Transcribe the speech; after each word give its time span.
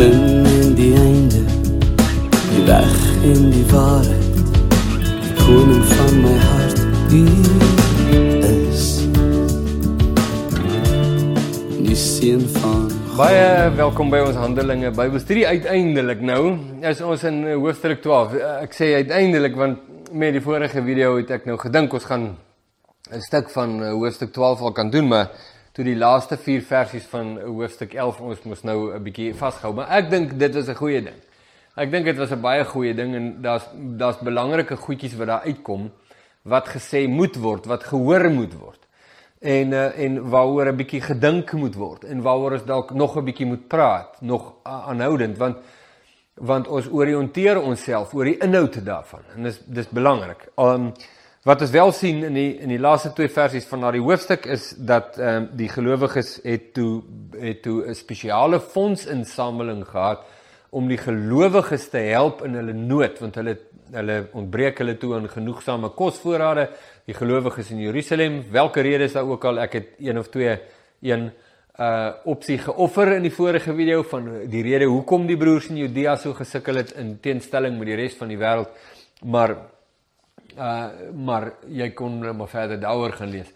begin 0.00 0.46
en 0.46 0.74
die 0.74 0.94
einde, 0.96 1.40
die 2.50 2.62
weg 2.64 2.92
en 3.22 3.50
die 3.52 3.64
waarheid, 3.68 4.38
die 5.24 5.34
koning 5.36 5.82
van 5.90 6.14
my 6.22 6.36
hart, 6.44 6.78
U 7.10 7.24
is 8.46 8.86
die 11.84 11.98
seun 11.98 12.46
van 12.56 12.88
Baie 13.18 13.68
welkom 13.76 14.08
by 14.08 14.22
ons 14.24 14.40
Handelinge 14.40 14.94
Bybelstudie 14.96 15.44
uiteindelik 15.44 16.22
nou. 16.24 16.54
Is 16.80 17.02
ons 17.04 17.26
in 17.28 17.42
eh, 17.44 17.58
hoofstuk 17.60 18.00
12. 18.00 18.38
Eh, 18.38 18.52
Ek 18.64 18.72
sê 18.78 18.94
uiteindelik 19.02 19.58
want 19.58 19.84
met 20.16 20.32
die 20.32 20.40
vorige 20.40 20.80
video 20.86 21.18
het 21.18 21.34
ek 21.36 21.44
nou 21.50 21.58
gedink 21.60 21.92
ons 21.92 22.08
gaan 22.08 22.30
'n 23.10 23.20
stuk 23.20 23.52
van 23.52 23.82
eh, 23.82 23.92
hoofstuk 23.92 24.32
12 24.32 24.64
al 24.64 24.72
kan 24.72 24.88
doen, 24.90 25.12
maar 25.12 25.28
toe 25.72 25.84
die 25.84 25.96
laaste 25.96 26.36
4 26.36 26.62
versies 26.62 27.06
van 27.06 27.38
hoofstuk 27.40 27.94
11 27.94 28.20
ons 28.20 28.42
mos 28.42 28.62
nou 28.62 28.94
'n 28.94 29.02
bietjie 29.02 29.34
vasgehou, 29.34 29.74
maar 29.74 29.88
ek 29.88 30.10
dink 30.10 30.38
dit 30.38 30.54
was 30.54 30.68
'n 30.68 30.74
goeie 30.74 31.02
ding. 31.02 31.20
Ek 31.76 31.90
dink 31.90 32.04
dit 32.04 32.16
was 32.16 32.30
'n 32.32 32.40
baie 32.40 32.64
goeie 32.64 32.94
ding 32.94 33.14
en 33.14 33.42
daar's 33.42 33.68
daar's 33.74 34.18
belangrike 34.18 34.76
goedjies 34.76 35.16
wat 35.16 35.26
daar 35.26 35.44
uitkom 35.44 35.90
wat 36.42 36.68
gesê 36.68 37.08
moet 37.08 37.36
word, 37.36 37.66
wat 37.66 37.84
gehoor 37.84 38.30
moet 38.30 38.54
word 38.54 38.80
en 39.40 39.72
uh, 39.72 39.98
en 39.98 40.28
waaroor 40.28 40.66
'n 40.66 40.76
bietjie 40.76 41.00
gedink 41.00 41.52
moet 41.52 41.74
word 41.74 42.04
en 42.04 42.22
waaroor 42.22 42.52
ons 42.52 42.64
dalk 42.64 42.90
nog 42.90 43.16
'n 43.16 43.24
bietjie 43.24 43.46
moet 43.46 43.68
praat, 43.68 44.20
nog 44.20 44.54
aanhoudend 44.62 45.38
want 45.38 45.56
want 46.34 46.68
ons 46.68 46.88
oriënteer 46.88 47.60
onsself 47.60 48.14
oor 48.14 48.24
die 48.24 48.38
inhoud 48.38 48.84
daarvan 48.84 49.20
en 49.36 49.42
dis 49.42 49.60
dis 49.66 49.88
belangrik. 49.88 50.48
Um 50.56 50.92
wat 51.48 51.62
ons 51.64 51.70
wel 51.72 51.92
sien 51.96 52.24
in 52.24 52.34
die 52.36 52.50
in 52.60 52.68
die 52.68 52.80
laaste 52.80 53.12
twee 53.16 53.30
versies 53.32 53.64
van 53.68 53.80
daardie 53.80 54.02
hoofstuk 54.04 54.44
is 54.46 54.74
dat 54.76 55.16
ehm 55.18 55.36
um, 55.36 55.48
die 55.56 55.68
gelowiges 55.72 56.38
het 56.44 56.72
toe 56.76 57.02
het 57.40 57.62
toe 57.62 57.88
'n 57.88 57.94
spesiale 57.94 58.60
fondsinsameling 58.60 59.86
gehad 59.88 60.20
om 60.70 60.88
die 60.88 60.98
gelowiges 60.98 61.88
te 61.88 61.98
help 61.98 62.44
in 62.44 62.54
hulle 62.54 62.72
nood 62.72 63.18
want 63.18 63.34
hulle 63.34 63.56
hulle 63.90 64.28
ontbreek 64.32 64.78
hulle 64.78 64.96
toe 64.98 65.14
aan 65.16 65.28
genoegsame 65.28 65.88
kosvoorrade. 65.88 66.68
Die 67.06 67.14
gelowiges 67.14 67.70
in 67.70 67.80
Jerusalem 67.80 68.44
watter 68.52 68.82
rede 68.82 69.04
is 69.04 69.12
daar 69.12 69.26
ook 69.26 69.44
al 69.44 69.58
ek 69.58 69.72
het 69.72 69.88
een 69.98 70.18
of 70.18 70.28
twee 70.28 70.58
een 71.00 71.30
uh 71.80 72.12
opsie 72.24 72.58
geoffer 72.58 73.16
in 73.16 73.22
die 73.22 73.32
vorige 73.32 73.74
video 73.74 74.02
van 74.02 74.28
die 74.50 74.62
rede 74.62 74.84
hoekom 74.84 75.26
die 75.26 75.36
broers 75.36 75.68
in 75.70 75.76
Judea 75.76 76.16
so 76.16 76.34
gesukkel 76.34 76.74
het 76.74 76.90
in 76.92 77.18
teenstelling 77.20 77.78
met 77.78 77.86
die 77.86 77.96
res 77.96 78.14
van 78.14 78.28
die 78.28 78.36
wêreld 78.36 78.68
maar 79.24 79.56
uh 80.56 81.12
maar 81.14 81.52
jy 81.68 81.90
kon 81.94 82.20
maar 82.36 82.48
verder 82.48 82.80
daaroor 82.80 83.12
gaan 83.18 83.30
lees. 83.30 83.50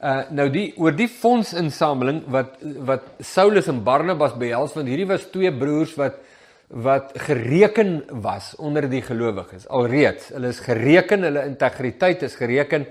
Uh 0.00 0.22
nou 0.30 0.48
die 0.52 0.66
oor 0.76 0.92
die 0.96 1.08
fondsinsameling 1.08 2.24
wat 2.32 2.58
wat 2.84 3.08
Saulus 3.20 3.68
en 3.72 3.82
Barnabas 3.84 4.36
behels 4.38 4.74
want 4.76 4.90
hierdie 4.90 5.08
was 5.08 5.30
twee 5.32 5.52
broers 5.52 5.94
wat 6.00 6.20
wat 6.68 7.12
gereken 7.26 8.02
was 8.24 8.54
onder 8.56 8.88
die 8.90 9.02
gelowiges 9.02 9.68
alreeds. 9.68 10.32
Hulle 10.34 10.50
is 10.50 10.60
gereken, 10.64 11.22
hulle 11.22 11.44
integriteit 11.46 12.22
is 12.26 12.36
gereken 12.40 12.86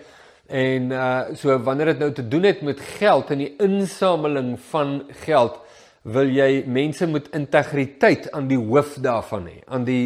en 0.48 0.92
uh 0.92 1.36
so 1.40 1.58
wanneer 1.64 1.94
dit 1.94 2.00
nou 2.00 2.12
te 2.14 2.28
doen 2.28 2.44
het 2.44 2.62
met 2.62 2.80
geld 3.00 3.32
en 3.32 3.44
die 3.44 3.54
insameling 3.64 4.56
van 4.70 5.02
geld, 5.26 5.60
wil 6.04 6.28
jy 6.28 6.64
mense 6.68 7.08
met 7.08 7.30
integriteit 7.34 8.32
aan 8.32 8.48
die 8.48 8.60
hoof 8.60 8.98
daarvan 9.02 9.48
hê, 9.48 9.58
aan 9.68 9.88
die 9.88 10.06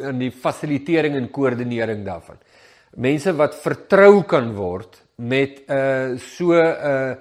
aan 0.00 0.18
die 0.22 0.30
fasilitering 0.32 1.18
en 1.18 1.30
koördinering 1.30 2.04
daarvan. 2.06 2.38
Mense 2.96 3.32
wat 3.36 3.54
vertrou 3.56 4.22
kan 4.28 4.52
word 4.54 5.00
met 5.16 5.62
'n 5.68 5.72
uh, 5.72 6.18
so 6.18 6.52
'n 6.52 6.76
uh, 6.84 7.14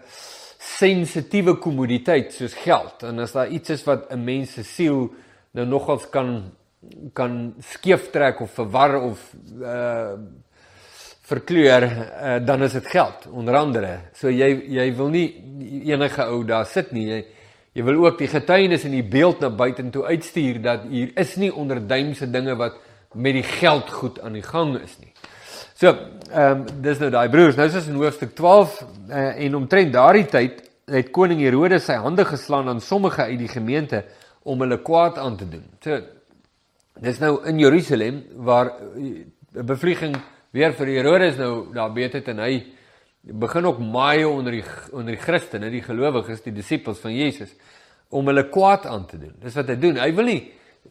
sensitiewe 0.57 1.55
kommoditeit 1.57 2.33
soos 2.33 2.53
geld. 2.53 3.03
En 3.03 3.19
as 3.19 3.31
daar 3.31 3.47
iets 3.47 3.69
is 3.69 3.83
wat 3.83 4.11
'n 4.11 4.23
mens 4.23 4.53
se 4.53 4.63
siel 4.63 5.09
nou 5.51 5.65
nogals 5.65 6.09
kan 6.09 6.51
kan 7.13 7.53
skeef 7.59 8.09
trek 8.09 8.39
of 8.41 8.51
verwar 8.51 9.01
of 9.01 9.33
uh 9.61 10.13
verkleur 11.21 11.83
uh, 11.83 12.45
dan 12.45 12.63
is 12.63 12.71
dit 12.71 12.87
geld 12.87 13.27
onder 13.31 13.55
andere. 13.55 13.99
So 14.13 14.29
jy 14.29 14.49
jy 14.67 14.95
wil 14.95 15.07
nie 15.07 15.43
enige 15.85 16.25
ou 16.25 16.43
daar 16.45 16.65
sit 16.65 16.91
nie. 16.91 17.07
Jy 17.07 17.25
jy 17.73 17.83
wil 17.83 18.05
ook 18.05 18.17
die 18.17 18.27
getuienis 18.27 18.83
en 18.83 18.91
die 18.91 19.03
beeld 19.03 19.39
na 19.39 19.49
buite 19.49 19.89
toe 19.89 20.05
uitstuur 20.05 20.61
dat 20.61 20.83
hier 20.89 21.11
is 21.15 21.35
nie 21.35 21.53
onderduimse 21.53 22.27
dinge 22.31 22.55
wat 22.55 22.81
met 23.13 23.33
die 23.33 23.43
geld 23.43 23.89
goed 23.89 24.19
aan 24.21 24.33
die 24.33 24.43
gang 24.43 24.75
is 24.81 24.97
nie. 24.99 25.13
So, 25.81 25.89
ehm 26.29 26.59
um, 26.59 26.81
dis 26.85 26.99
nou 27.01 27.07
daai 27.09 27.31
broers. 27.33 27.55
Nou 27.57 27.65
is 27.65 27.75
ons 27.79 27.87
in 27.89 27.95
hoofstuk 27.97 28.35
12 28.37 28.73
uh, 29.09 29.21
en 29.41 29.55
omtrent 29.57 29.89
daardie 29.95 30.27
tyd 30.29 30.59
het 30.93 31.07
koning 31.09 31.39
Herodes 31.41 31.87
sy 31.89 31.95
hande 32.03 32.21
geslaan 32.29 32.69
aan 32.69 32.81
sommige 32.85 33.23
uit 33.25 33.39
die 33.39 33.49
gemeente 33.49 34.03
om 34.45 34.61
hulle 34.61 34.77
kwaad 34.85 35.17
aan 35.17 35.39
te 35.39 35.47
doen. 35.49 35.63
So 35.81 35.97
dis 37.01 37.17
nou 37.23 37.31
in 37.49 37.57
Jerusalem 37.63 38.21
waar 38.45 38.69
'n 38.93 39.07
uh, 39.57 39.63
bevlieging 39.65 40.13
weer 40.53 40.77
vir 40.77 40.93
Herodes 40.99 41.41
nou 41.41 41.73
daar 41.73 41.93
weet 41.97 42.13
het 42.13 42.27
en 42.27 42.45
hy 42.45 42.61
begin 43.21 43.65
ook 43.65 43.79
maai 43.79 44.23
onder 44.25 44.51
die 44.51 44.63
onder 44.91 45.15
die 45.17 45.23
Christene, 45.25 45.69
die 45.69 45.81
gelowiges, 45.81 46.45
die 46.45 46.53
disippels 46.53 46.99
van 46.99 47.15
Jesus 47.15 47.57
om 48.09 48.27
hulle 48.27 48.49
kwaad 48.49 48.85
aan 48.85 49.07
te 49.07 49.17
doen. 49.17 49.33
Dis 49.41 49.55
wat 49.55 49.67
hy 49.67 49.79
doen. 49.79 49.97
Hy 49.97 50.13
wil 50.13 50.25
nie 50.25 50.41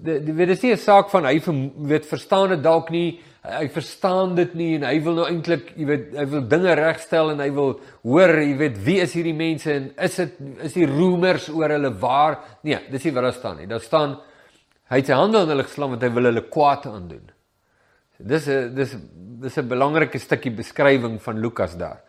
dit 0.02 0.30
weet 0.36 0.54
is 0.54 0.62
nie 0.62 0.72
'n 0.72 0.76
saak 0.80 1.10
van 1.10 1.24
hy 1.24 1.40
weet 1.88 2.06
verstaan 2.06 2.48
dit 2.48 2.62
dalk 2.62 2.90
nie 2.90 3.20
hy 3.40 3.68
verstaan 3.72 4.34
dit 4.36 4.52
nie 4.54 4.74
en 4.76 4.84
hy 4.84 4.98
wil 5.00 5.16
nou 5.16 5.26
eintlik 5.28 5.72
jy 5.72 5.86
weet 5.88 6.10
hy 6.18 6.24
wil 6.28 6.42
dinge 6.48 6.74
regstel 6.76 7.32
en 7.32 7.40
hy 7.40 7.48
wil 7.56 7.70
hoor 8.04 8.34
jy 8.36 8.56
weet 8.60 8.76
wie 8.84 8.98
is 9.00 9.14
hierdie 9.16 9.36
mense 9.36 9.72
en 9.72 9.86
is 9.96 10.18
dit 10.20 10.34
is 10.66 10.76
die 10.76 10.88
roemers 10.88 11.48
oor 11.48 11.72
hulle 11.72 11.92
waar? 12.02 12.36
Nee 12.62 12.82
dis 12.92 13.08
nie 13.08 13.14
wat 13.16 13.28
daar 13.30 13.38
staan 13.38 13.56
nie. 13.62 13.68
Daar 13.70 13.84
staan 13.84 14.18
hy 14.90 15.00
het 15.00 15.08
sy 15.08 15.16
hande 15.16 15.40
aan 15.40 15.54
hulle 15.54 15.64
geslaan 15.64 15.94
want 15.94 16.04
hy 16.04 16.12
wil 16.12 16.28
hulle 16.28 16.44
kwaad 16.52 16.86
aandoen. 16.90 17.32
Dis 18.18 18.48
'n 18.48 18.74
dis 18.74 18.96
dis 19.40 19.56
'n 19.56 19.68
belangrike 19.68 20.18
stukkie 20.18 20.52
beskrywing 20.52 21.20
van 21.22 21.40
Lukas 21.40 21.76
daar. 21.76 22.04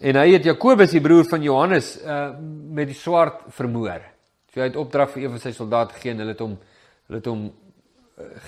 En 0.00 0.16
hy 0.16 0.32
het 0.32 0.44
Jakobus 0.44 0.90
die 0.90 1.00
broer 1.00 1.24
van 1.24 1.42
Johannes 1.42 2.02
uh, 2.02 2.34
met 2.70 2.88
die 2.88 2.94
swaard 2.94 3.46
vermoor. 3.48 4.02
So 4.52 4.60
hy 4.60 4.66
het 4.66 4.76
opdrag 4.76 5.10
vir 5.10 5.22
een 5.22 5.30
van 5.30 5.40
sy 5.40 5.52
soldate 5.52 5.94
gegee 5.94 6.10
en 6.10 6.18
hulle 6.18 6.34
het 6.34 6.40
hom 6.40 6.58
hulle 7.06 7.18
het 7.18 7.26
hom 7.30 7.46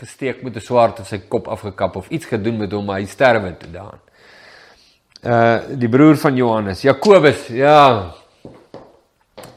gesteek 0.01 0.43
met 0.43 0.57
'n 0.57 0.61
swaard 0.61 1.01
of 1.01 1.07
sy 1.07 1.19
kop 1.29 1.49
afgekap 1.49 1.97
of 1.97 2.09
iets 2.09 2.27
gedoen 2.27 2.57
met 2.57 2.73
hom 2.73 2.85
maar 2.85 3.01
hy 3.01 3.07
sterwe 3.07 3.57
toe 3.57 3.71
daan. 3.71 4.01
Uh 5.23 5.79
die 5.79 5.89
broer 5.89 6.17
van 6.17 6.37
Johannes, 6.37 6.83
Jakobus, 6.83 7.47
ja. 7.47 8.15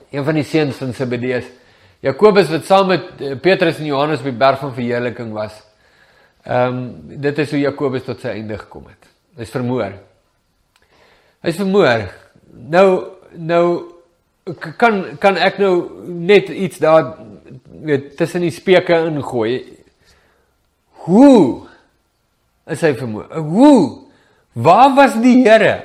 Een 0.09 0.23
van 0.23 0.33
die 0.33 0.43
seuns 0.43 0.75
van 0.75 0.93
Zebedeus. 0.93 1.45
Jakobus 1.99 2.49
wat 2.49 2.65
saam 2.65 2.87
met 2.87 3.03
uh, 3.19 3.39
Petrus 3.39 3.77
en 3.77 3.85
Johannes 3.85 4.19
op 4.19 4.23
die 4.23 4.33
berg 4.33 4.59
van 4.59 4.73
verheerliking 4.73 5.33
was. 5.33 5.63
Ehm 6.43 6.67
um, 6.67 7.19
dit 7.21 7.37
is 7.37 7.49
hoe 7.49 7.59
Jakobus 7.59 8.03
tot 8.03 8.19
sy 8.19 8.27
einde 8.27 8.57
gekom 8.57 8.87
het. 8.87 9.07
Hy's 9.37 9.49
vermoor. 9.49 9.93
Hy's 11.41 11.55
vermoor. 11.55 12.09
Nou 12.51 13.03
nou 13.37 13.65
kan 14.77 15.17
kan 15.19 15.37
ek 15.37 15.57
nou 15.57 16.03
net 16.07 16.49
iets 16.49 16.77
daar 16.81 17.15
weet 17.83 18.17
tussen 18.17 18.41
die 18.41 18.51
speke 18.51 18.97
ingooi 19.09 19.81
Hoe 21.05 21.67
is 22.69 22.81
hy 22.85 22.91
vermoor? 22.93 23.25
Hoe? 23.33 24.03
Waar 24.53 24.93
was 24.95 25.15
die 25.21 25.39
Here? 25.41 25.79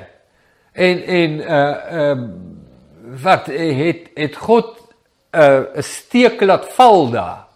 En 0.76 1.00
en 1.02 1.38
uh 1.40 1.76
uh 2.00 2.18
wat 3.22 3.46
het 3.46 4.10
het 4.14 4.36
God 4.36 4.76
'n 5.32 5.40
uh, 5.40 5.76
'n 5.76 5.82
steek 5.82 6.40
laat 6.40 6.68
val 6.76 7.10
daar? 7.10 7.46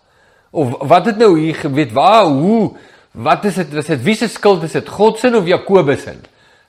Of 0.50 0.88
wat 0.88 1.06
het 1.06 1.16
nou 1.16 1.38
hier 1.38 1.54
geweet? 1.54 1.92
Waar 1.92 2.24
hoe 2.24 2.72
wat 3.10 3.44
is 3.44 3.54
dit? 3.54 3.74
Was 3.74 3.86
dit 3.86 4.02
wie 4.02 4.14
se 4.14 4.28
skuld 4.28 4.62
is 4.62 4.72
dit? 4.72 4.88
God 4.88 5.18
se 5.18 5.36
of 5.36 5.46
Jakobus 5.46 6.02
se? 6.02 6.14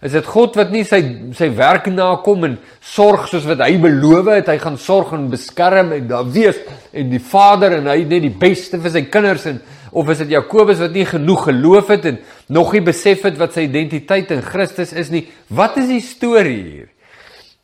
Is 0.02 0.16
dit 0.16 0.26
God 0.26 0.56
wat 0.58 0.72
nie 0.74 0.82
sy 0.88 1.00
sy 1.38 1.52
werk 1.54 1.86
nakom 1.94 2.48
en 2.48 2.56
sorg 2.82 3.28
soos 3.30 3.46
wat 3.46 3.62
hy 3.62 3.76
beloof 3.84 4.32
het 4.34 4.48
hy 4.50 4.58
gaan 4.64 4.80
sorg 4.82 5.12
en 5.14 5.28
beskerm 5.30 5.92
en 5.94 6.08
daar 6.10 6.26
wees 6.26 6.58
en 6.90 7.12
die 7.12 7.22
Vader 7.22 7.78
en 7.78 7.90
hy 7.92 8.00
net 8.10 8.26
die 8.26 8.34
beste 8.34 8.80
vir 8.82 8.96
sy 8.96 9.04
kinders 9.14 9.46
en 9.52 9.60
of 9.92 10.10
is 10.10 10.24
dit 10.24 10.34
Jakobus 10.34 10.80
wat 10.82 10.96
nie 10.96 11.06
genoeg 11.06 11.46
geloof 11.50 11.92
het 11.94 12.08
en 12.10 12.18
nog 12.50 12.72
nie 12.74 12.82
besef 12.86 13.28
het 13.28 13.38
wat 13.38 13.54
sy 13.54 13.68
identiteit 13.68 14.32
in 14.34 14.42
Christus 14.42 14.96
is 14.98 15.12
nie? 15.14 15.26
Wat 15.52 15.78
is 15.78 15.92
die 15.92 16.02
storie 16.02 16.62
hier? 16.64 16.90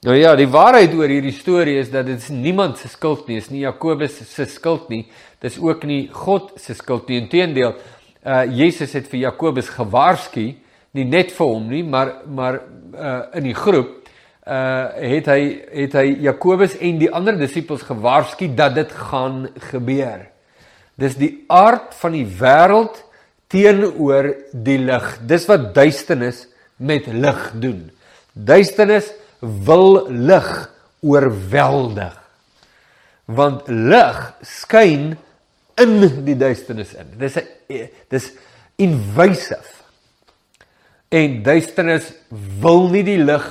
Nou 0.06 0.14
ja, 0.14 0.36
die 0.38 0.50
waarheid 0.52 0.94
oor 0.94 1.10
hierdie 1.10 1.34
storie 1.34 1.80
is 1.82 1.90
dat 1.90 2.06
dit 2.06 2.22
niemand 2.30 2.78
se 2.78 2.92
skuld 2.92 3.26
nie, 3.28 3.40
is 3.42 3.50
nie 3.50 3.64
Jakobus 3.64 4.20
se 4.30 4.46
skuld 4.46 4.92
nie. 4.94 5.08
Dis 5.42 5.58
ook 5.58 5.88
nie 5.90 6.04
God 6.14 6.52
se 6.62 6.76
skuld 6.78 7.10
nie. 7.10 7.24
Inteendeel, 7.24 7.74
uh 8.22 8.44
Jesus 8.46 8.94
het 8.94 9.08
vir 9.10 9.24
Jakobus 9.24 9.72
gewaarsku, 9.74 10.52
nie 10.92 11.06
net 11.06 11.32
vir 11.32 11.48
hom 11.48 11.68
nie, 11.70 11.84
maar 11.84 12.14
maar 12.26 12.62
uh 12.96 13.22
in 13.38 13.44
die 13.44 13.58
groep 13.58 14.08
uh 14.48 14.88
het 14.96 15.28
hy 15.28 15.42
het 15.84 15.98
hy 16.00 16.08
Jakobus 16.28 16.78
en 16.80 17.00
die 17.00 17.12
ander 17.12 17.38
disippels 17.38 17.84
gewaarsku 17.88 18.54
dat 18.56 18.76
dit 18.76 18.92
gaan 19.10 19.48
gebeur. 19.72 20.28
Dis 20.98 21.18
die 21.20 21.34
aard 21.48 21.94
van 22.00 22.16
die 22.16 22.26
wêreld 22.26 23.04
teenoor 23.52 24.32
die 24.52 24.80
lig. 24.82 25.12
Dis 25.28 25.46
wat 25.50 25.74
duisternis 25.76 26.46
met 26.78 27.08
lig 27.08 27.44
doen. 27.62 27.84
Duisternis 28.34 29.12
wil 29.40 30.08
lig 30.10 30.50
oorweldig. 31.06 32.16
Want 33.26 33.68
lig 33.68 34.20
skyn 34.42 35.18
in 35.78 35.98
die 36.26 36.38
duisternis 36.38 36.96
in. 36.98 37.14
Dis 37.20 37.38
'n 37.38 37.90
dis 38.10 38.32
invasive. 38.78 39.77
En 41.14 41.42
duisternis 41.44 42.10
wil 42.62 42.90
nie 42.92 43.04
die 43.08 43.20
lig 43.22 43.46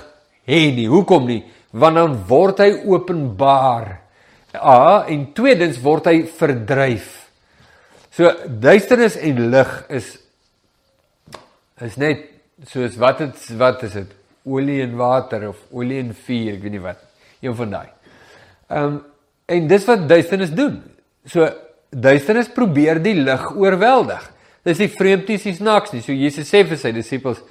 hê 0.49 0.61
nie. 0.77 0.89
Hoekom 0.91 1.29
nie? 1.29 1.43
Want 1.77 2.01
dan 2.01 2.17
word 2.29 2.61
hy 2.65 2.71
openbaar. 2.89 3.89
A 4.57 5.05
en 5.13 5.27
tweedens 5.37 5.81
word 5.85 6.09
hy 6.09 6.21
verdryf. 6.39 7.09
So 8.17 8.31
duisternis 8.49 9.19
en 9.21 9.43
lig 9.53 9.73
is 9.93 10.15
is 11.85 11.99
net 12.01 12.23
soos 12.65 12.95
wat 12.97 13.21
dit 13.21 13.43
wat 13.61 13.83
is 13.85 13.99
dit? 13.99 14.15
Olie 14.49 14.79
en 14.85 14.95
water 14.97 15.51
of 15.51 15.59
olie 15.75 15.99
en 16.01 16.15
vuur, 16.15 16.55
ek 16.55 16.63
weet 16.63 16.77
nie 16.77 16.85
wat. 16.85 17.03
Een 17.45 17.57
van 17.59 17.75
daai. 17.75 17.91
Ehm 18.71 18.87
um, 18.87 18.97
en 19.47 19.69
dis 19.71 19.85
wat 19.87 20.09
duisternis 20.11 20.51
doen. 20.51 20.81
So 21.23 21.47
duisternis 21.91 22.49
probeer 22.51 22.99
die 23.03 23.15
lig 23.15 23.45
oorweldig. 23.55 24.25
Dis 24.67 24.83
nie 24.83 24.91
vreemd 24.91 25.29
nie, 25.31 25.39
dis 25.39 25.63
niks 25.63 25.95
nie. 25.95 26.03
So 26.03 26.15
Jesus 26.17 26.51
sê 26.51 26.65
vir 26.67 26.81
sy 26.81 26.91
disippels, 26.95 27.43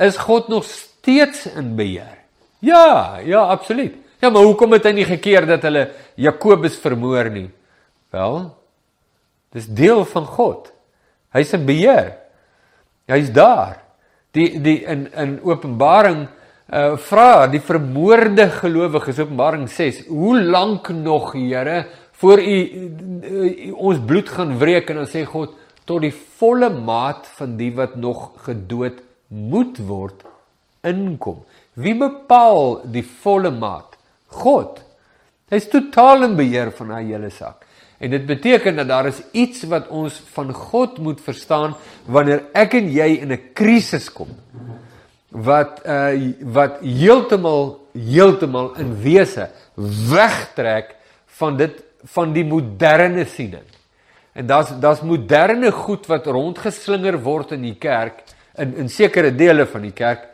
is 0.00 0.16
God 0.16 0.48
nog 0.48 0.64
steeds 0.64 1.44
in 1.52 1.74
beheer? 1.76 2.16
Ja, 2.64 3.20
ja, 3.20 3.42
absoluut. 3.52 3.98
Ja, 4.22 4.30
maar 4.30 4.46
hoekom 4.46 4.72
het 4.76 4.86
hy 4.86 4.94
nie 4.96 5.06
gekeer 5.06 5.44
dat 5.50 5.64
hulle 5.66 5.88
Jakobus 6.16 6.78
vermoor 6.80 7.28
nie? 7.34 7.48
Wel, 8.14 8.36
dis 9.52 9.66
deel 9.66 10.04
van 10.08 10.28
God. 10.30 10.70
Hy's 11.34 11.52
in 11.56 11.64
beheer. 11.66 12.12
Hy's 13.10 13.32
daar. 13.34 13.80
Die 14.32 14.60
die 14.62 14.78
in 14.88 15.08
in 15.12 15.34
Openbaring 15.44 16.28
uh 16.72 16.94
vra 16.96 17.48
die 17.52 17.60
vermoorde 17.60 18.46
gelowiges 18.62 19.18
Openbaring 19.20 19.66
6, 19.68 20.06
hoe 20.08 20.38
lank 20.40 20.88
nog, 20.88 21.32
Here, 21.34 21.86
voor 22.12 22.40
u, 22.40 22.58
u 23.68 23.70
ons 23.72 23.98
bloed 24.06 24.28
gaan 24.28 24.54
wreek 24.58 24.90
en 24.90 25.02
dan 25.02 25.10
sê 25.10 25.26
God 25.26 25.58
tot 25.84 26.02
die 26.04 26.14
volle 26.38 26.70
maat 26.70 27.26
van 27.38 27.56
die 27.56 27.72
wat 27.74 27.96
nog 27.96 28.30
gedood 28.46 29.02
moet 29.28 29.78
word 29.88 30.22
inkom. 30.86 31.42
Wie 31.74 31.94
bepaal 31.96 32.82
die 32.92 33.04
volle 33.22 33.50
maat? 33.54 33.96
God. 34.42 34.80
Hy's 35.52 35.68
totaal 35.72 36.28
in 36.28 36.36
beheer 36.36 36.72
van 36.76 36.94
hy 36.96 37.02
hele 37.10 37.30
saak. 37.32 37.66
En 38.02 38.10
dit 38.10 38.24
beteken 38.26 38.76
dat 38.80 38.88
daar 38.88 39.06
is 39.06 39.20
iets 39.32 39.62
wat 39.70 39.90
ons 39.94 40.16
van 40.34 40.50
God 40.52 40.98
moet 40.98 41.20
verstaan 41.22 41.76
wanneer 42.10 42.48
ek 42.58 42.74
en 42.80 42.88
jy 42.90 43.08
in 43.22 43.32
'n 43.32 43.52
krisis 43.54 44.10
kom. 44.10 44.28
Wat 45.30 45.82
uh 45.86 46.32
wat 46.42 46.80
heeltemal 46.80 47.78
heeltemal 47.94 48.74
in 48.76 48.96
wese 49.02 49.50
wegtrek 50.10 50.96
van 51.38 51.56
dit 51.56 51.82
van 52.04 52.32
die 52.32 52.44
moderne 52.44 53.24
siening. 53.24 53.64
En 54.32 54.46
daar's 54.46 54.72
daar's 54.80 55.00
moderne 55.00 55.72
goed 55.72 56.06
wat 56.06 56.26
rondgeslinger 56.26 57.18
word 57.22 57.52
in 57.52 57.62
die 57.62 57.78
kerk 57.78 58.22
in 58.56 58.76
in 58.76 58.88
sekere 58.88 59.34
dele 59.34 59.66
van 59.66 59.82
die 59.82 59.92
kerk 59.96 60.28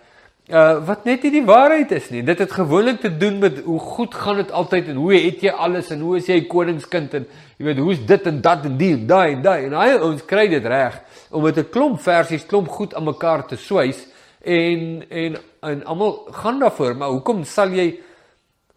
uh 0.48 0.78
wat 0.86 1.04
net 1.04 1.22
nie 1.26 1.30
die 1.30 1.44
waarheid 1.44 1.90
is 1.92 2.08
nie. 2.10 2.22
Dit 2.24 2.38
het 2.38 2.52
gewoonlik 2.52 3.00
te 3.00 3.10
doen 3.16 3.38
met 3.38 3.58
hoe 3.64 3.78
goed 3.78 4.14
gaan 4.14 4.36
dit 4.40 4.52
altyd 4.52 4.88
en 4.88 4.96
hoe 4.96 5.12
het 5.14 5.42
jy 5.44 5.50
alles 5.50 5.90
en 5.90 6.00
hoe 6.00 6.16
is 6.16 6.30
jy 6.30 6.40
koningskind 6.48 7.14
en 7.14 7.26
jy 7.58 7.66
weet 7.66 7.82
hoe's 7.84 8.04
dit 8.06 8.26
en 8.30 8.40
dat 8.40 8.64
en 8.64 8.78
die 8.78 8.92
en 8.94 9.06
daai 9.06 9.32
en 9.32 9.42
daai 9.42 9.66
en 9.66 9.76
hy 9.76 9.88
ons 10.08 10.24
kry 10.24 10.46
dit 10.48 10.64
reg 10.64 11.00
om 11.30 11.42
met 11.42 11.58
'n 11.58 11.68
klomp 11.70 12.00
versies 12.00 12.46
klomp 12.46 12.68
goed 12.68 12.94
aan 12.94 13.04
mekaar 13.04 13.46
te 13.46 13.56
swys 13.56 14.06
en 14.40 15.04
en 15.10 15.36
en 15.60 15.84
almal 15.84 16.28
gaan 16.30 16.60
daarvoor, 16.60 16.96
maar 16.96 17.08
hoekom 17.08 17.44
sal 17.44 17.68
jy 17.68 17.98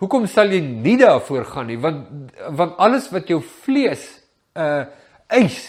Hoekom 0.02 0.26
sal 0.26 0.50
jy 0.50 0.64
nie 0.66 0.98
daarvoor 0.98 1.46
gaan 1.46 1.68
nie? 1.70 1.78
Want 1.78 2.32
want 2.58 2.78
alles 2.82 3.12
wat 3.14 3.28
jou 3.30 3.38
vlees 3.42 4.02
uh 4.58 4.86
eis 5.32 5.60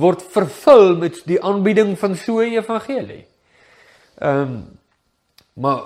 word 0.00 0.22
vervul 0.34 0.96
met 1.00 1.20
die 1.28 1.38
aanbieding 1.42 1.94
van 1.98 2.16
so 2.16 2.40
'n 2.40 2.56
evangelie. 2.58 3.26
Ehm 4.18 4.40
um, 4.40 4.80
maar 5.52 5.82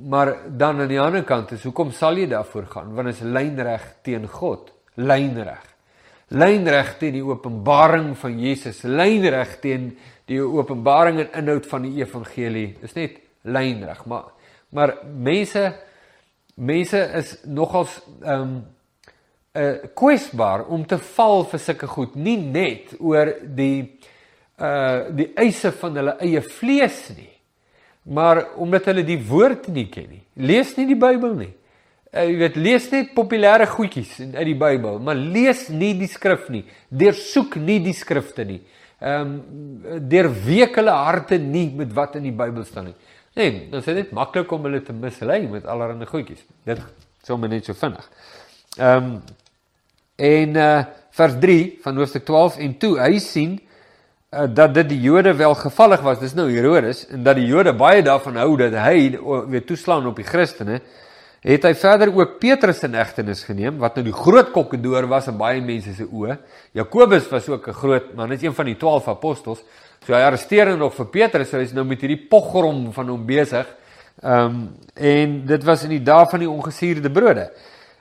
maar 0.00 0.36
dan 0.56 0.80
aan 0.80 0.88
die 0.88 1.00
ander 1.00 1.22
kant 1.24 1.50
is 1.52 1.62
hoekom 1.62 1.90
sal 1.92 2.16
jy 2.16 2.26
daarvoor 2.26 2.66
gaan? 2.66 2.94
Want 2.94 3.08
is 3.08 3.20
lynreg 3.20 3.82
teen 4.02 4.26
God, 4.28 4.72
lynreg. 4.94 5.66
Lynreg 6.28 6.98
teen 6.98 7.12
die 7.12 7.24
openbaring 7.24 8.16
van 8.18 8.40
Jesus, 8.40 8.82
lynreg 8.82 9.58
teen 9.60 9.98
die 10.24 10.40
openbaring 10.40 11.18
en 11.18 11.32
inhoud 11.42 11.66
van 11.66 11.82
die 11.82 12.00
evangelie. 12.00 12.78
Dis 12.80 12.94
net 12.94 13.18
lynreg, 13.42 14.04
maar 14.06 14.24
maar 14.70 14.94
mense 15.16 15.74
mense 16.54 16.98
is 17.18 17.38
nogals 17.44 18.00
ehm 18.22 18.40
um, 18.40 18.66
uh 19.54 19.90
kwesbaar 19.98 20.66
om 20.70 20.84
te 20.86 20.98
val 21.16 21.44
vir 21.50 21.60
sulke 21.60 21.88
goed, 21.90 22.14
nie 22.14 22.36
net 22.38 22.94
oor 22.98 23.32
die 23.42 23.98
uh 24.60 25.10
die 25.16 25.30
eise 25.34 25.72
van 25.80 25.96
hulle 25.98 26.16
eie 26.22 26.42
vlees 26.46 27.08
nie, 27.16 27.32
maar 28.04 28.44
omdat 28.62 28.90
hulle 28.92 29.04
die 29.06 29.18
woord 29.18 29.68
nie 29.74 29.88
ken 29.90 30.10
nie. 30.10 30.22
Lees 30.36 30.76
nie 30.78 30.86
die 30.86 30.98
Bybel 30.98 31.34
nie. 31.34 31.52
Uh, 32.10 32.24
jy 32.26 32.36
weet, 32.40 32.56
lees 32.58 32.86
net 32.90 33.12
populêre 33.14 33.66
goedjies 33.70 34.16
uit 34.22 34.46
die 34.48 34.58
Bybel, 34.58 34.98
maar 35.02 35.18
lees 35.18 35.68
nie 35.70 35.92
die 35.98 36.08
skrif 36.10 36.48
nie. 36.50 36.64
Deursoek 36.90 37.54
nie 37.58 37.78
die 37.84 37.94
skrifte 37.94 38.46
nie. 38.46 38.60
Ehm 39.00 39.36
um, 39.40 40.00
deurweek 40.10 40.74
hulle 40.76 40.92
harte 40.92 41.38
nie 41.40 41.70
met 41.74 41.94
wat 41.96 42.18
in 42.18 42.26
die 42.28 42.36
Bybel 42.36 42.66
staan 42.68 42.90
nie. 42.90 42.98
Nee, 43.38 43.68
dan 43.70 43.80
is 43.80 43.86
dit 43.86 44.10
maklik 44.12 44.50
om 44.52 44.66
hulle 44.66 44.82
te 44.82 44.92
mislei 44.92 45.46
met 45.48 45.66
allerlei 45.66 46.06
goedjies. 46.06 46.42
Dit 46.66 46.82
sommer 47.24 47.48
net 47.48 47.64
so 47.64 47.74
vinnig. 47.78 48.06
Ehm 48.78 49.04
um, 49.04 49.20
en 50.16 50.56
uh 50.56 50.84
vers 51.10 51.32
3 51.40 51.78
van 51.82 51.96
hoofstuk 51.96 52.24
12 52.24 52.56
en 52.62 52.74
toe 52.78 52.92
hy 53.00 53.18
sien 53.18 53.56
uh, 53.58 54.44
dat 54.46 54.74
dit 54.74 54.92
die 54.92 55.00
Jode 55.02 55.32
wel 55.34 55.54
gevallig 55.58 56.04
was. 56.06 56.20
Dis 56.20 56.36
nou 56.38 56.46
Herodes 56.52 57.02
en 57.10 57.24
dat 57.26 57.34
die 57.36 57.48
Jode 57.50 57.72
baie 57.74 58.04
daarvan 58.06 58.38
hou 58.38 58.54
dat 58.60 58.76
hy 58.78 59.18
weer 59.50 59.64
toeslaan 59.66 60.06
op 60.06 60.20
die 60.20 60.26
Christene. 60.28 60.78
Het 61.42 61.66
hy 61.66 61.72
verder 61.74 62.12
ook 62.14 62.36
Petrus 62.38 62.84
in 62.86 62.94
egtenis 62.94 63.42
geneem 63.48 63.80
wat 63.82 63.98
nou 63.98 64.04
die 64.06 64.14
groot 64.14 64.52
kokkedoor 64.54 65.08
was 65.10 65.26
in 65.32 65.40
baie 65.40 65.60
mense 65.64 65.96
se 65.96 66.06
oë. 66.06 66.36
Jakobus 66.78 67.26
was 67.32 67.48
ook 67.48 67.66
'n 67.68 67.74
groot 67.80 68.14
man, 68.14 68.30
hy's 68.30 68.42
een 68.42 68.54
van 68.54 68.66
die 68.66 68.76
12 68.76 69.08
apostels. 69.08 69.64
So 70.06 70.14
hy 70.14 70.20
arresteer 70.20 70.70
hom 70.70 70.78
nog 70.78 70.94
vir 70.94 71.06
Petrus, 71.06 71.50
hy's 71.50 71.72
nou 71.72 71.84
met 71.84 72.00
hierdie 72.00 72.28
pogrom 72.28 72.92
van 72.92 73.08
hom 73.08 73.26
besig. 73.26 73.66
Ehm 74.22 74.46
um, 74.46 74.68
en 74.94 75.46
dit 75.46 75.64
was 75.64 75.82
in 75.82 75.90
die 75.90 76.02
dae 76.02 76.26
van 76.26 76.38
die 76.38 76.50
ongesuurde 76.50 77.10
brode. 77.10 77.50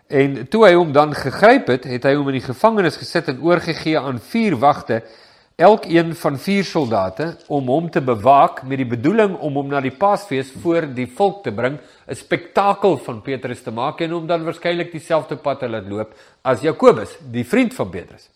En 0.09 0.47
toe 0.49 0.63
hy 0.65 0.71
hom 0.73 0.89
dan 0.89 1.11
gegryp 1.13 1.67
het, 1.69 1.83
het 1.85 2.05
hy 2.07 2.15
hom 2.17 2.31
in 2.31 2.39
die 2.39 2.47
gevangenis 2.47 2.97
gesit 2.97 3.27
en 3.29 3.43
oorgegee 3.45 3.99
aan 3.99 4.17
vier 4.31 4.55
wagte, 4.57 5.03
elkeen 5.59 6.15
van 6.17 6.39
vier 6.41 6.65
soldate 6.65 7.27
om 7.51 7.67
hom 7.69 7.91
te 7.93 8.01
bewaak 8.01 8.63
met 8.65 8.79
die 8.81 8.87
bedoeling 8.89 9.35
om 9.37 9.59
hom 9.59 9.69
na 9.69 9.83
die 9.85 9.93
Paasfees 9.93 10.49
voor 10.63 10.87
die 10.97 11.05
volk 11.05 11.43
te 11.45 11.53
bring, 11.53 11.77
'n 12.07 12.15
spektakel 12.15 12.97
van 12.97 13.21
Petrus 13.21 13.61
te 13.61 13.71
maak 13.71 14.01
en 14.01 14.11
hom 14.11 14.25
dan 14.25 14.43
waarskynlik 14.43 14.91
dieselfde 14.91 15.35
pad 15.35 15.59
te 15.59 15.69
laat 15.69 15.87
loop 15.87 16.15
as 16.41 16.61
Jakobus, 16.61 17.17
die 17.31 17.45
vriend 17.45 17.73
van 17.73 17.89
Petrus. 17.89 18.29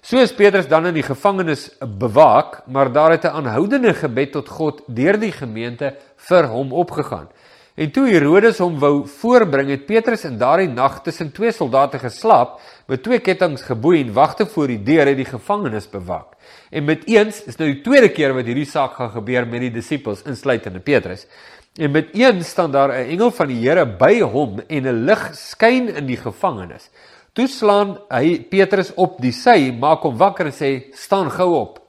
So 0.00 0.18
is 0.18 0.34
Petrus 0.34 0.68
dan 0.68 0.86
in 0.86 0.94
die 0.94 1.02
gevangenis 1.02 1.70
bewaak, 1.80 2.62
maar 2.66 2.92
daar 2.92 3.10
het 3.10 3.24
'n 3.24 3.34
aanhoudende 3.34 3.94
gebed 3.94 4.32
tot 4.32 4.48
God 4.48 4.82
deur 4.86 5.18
die 5.18 5.32
gemeente 5.32 5.96
vir 6.16 6.46
hom 6.46 6.72
opgegaan. 6.72 7.28
En 7.74 7.90
toe 7.90 8.04
Herodes 8.06 8.60
hom 8.62 8.76
wou 8.78 9.00
voorbring, 9.10 9.72
het 9.72 9.88
Petrus 9.88 10.22
in 10.28 10.36
daardie 10.38 10.68
nag 10.70 11.00
tussen 11.02 11.32
twee 11.34 11.50
soldate 11.50 11.98
geslaap, 11.98 12.60
met 12.86 13.02
twee 13.02 13.18
kettinge 13.18 13.58
geboei 13.66 14.04
en 14.04 14.12
wagte 14.14 14.46
voor 14.46 14.70
die 14.70 14.78
deur 14.86 15.10
uit 15.10 15.18
die 15.18 15.26
gevangenis 15.26 15.88
bewaak. 15.90 16.36
En 16.70 16.86
met 16.86 17.02
eens 17.10 17.42
is 17.50 17.58
nou 17.58 17.72
die 17.72 17.82
tweede 17.82 18.12
keer 18.14 18.36
wat 18.36 18.46
hierdie 18.46 18.68
saak 18.70 18.94
gaan 19.00 19.10
gebeur 19.16 19.50
met 19.50 19.66
die 19.66 19.72
disippels, 19.74 20.22
insluitende 20.22 20.78
Petrus. 20.86 21.26
En 21.74 21.90
met 21.90 22.14
eens 22.14 22.48
staan 22.54 22.70
daar 22.70 22.94
'n 22.94 23.10
engel 23.10 23.30
van 23.30 23.48
die 23.48 23.58
Here 23.66 23.86
by 23.86 24.20
hom 24.20 24.60
en 24.68 24.86
'n 24.86 25.04
lig 25.04 25.30
skyn 25.34 25.88
in 25.88 26.06
die 26.06 26.16
gevangenis. 26.16 26.90
Toe 27.32 27.48
slaan 27.48 27.98
hy 28.08 28.38
Petrus 28.50 28.94
op 28.94 29.20
die 29.20 29.32
sy, 29.32 29.74
maak 29.80 30.02
hom 30.02 30.16
wakker 30.16 30.46
en 30.46 30.52
sê: 30.52 30.94
"Staan 30.94 31.30
gou 31.30 31.54
op." 31.54 31.80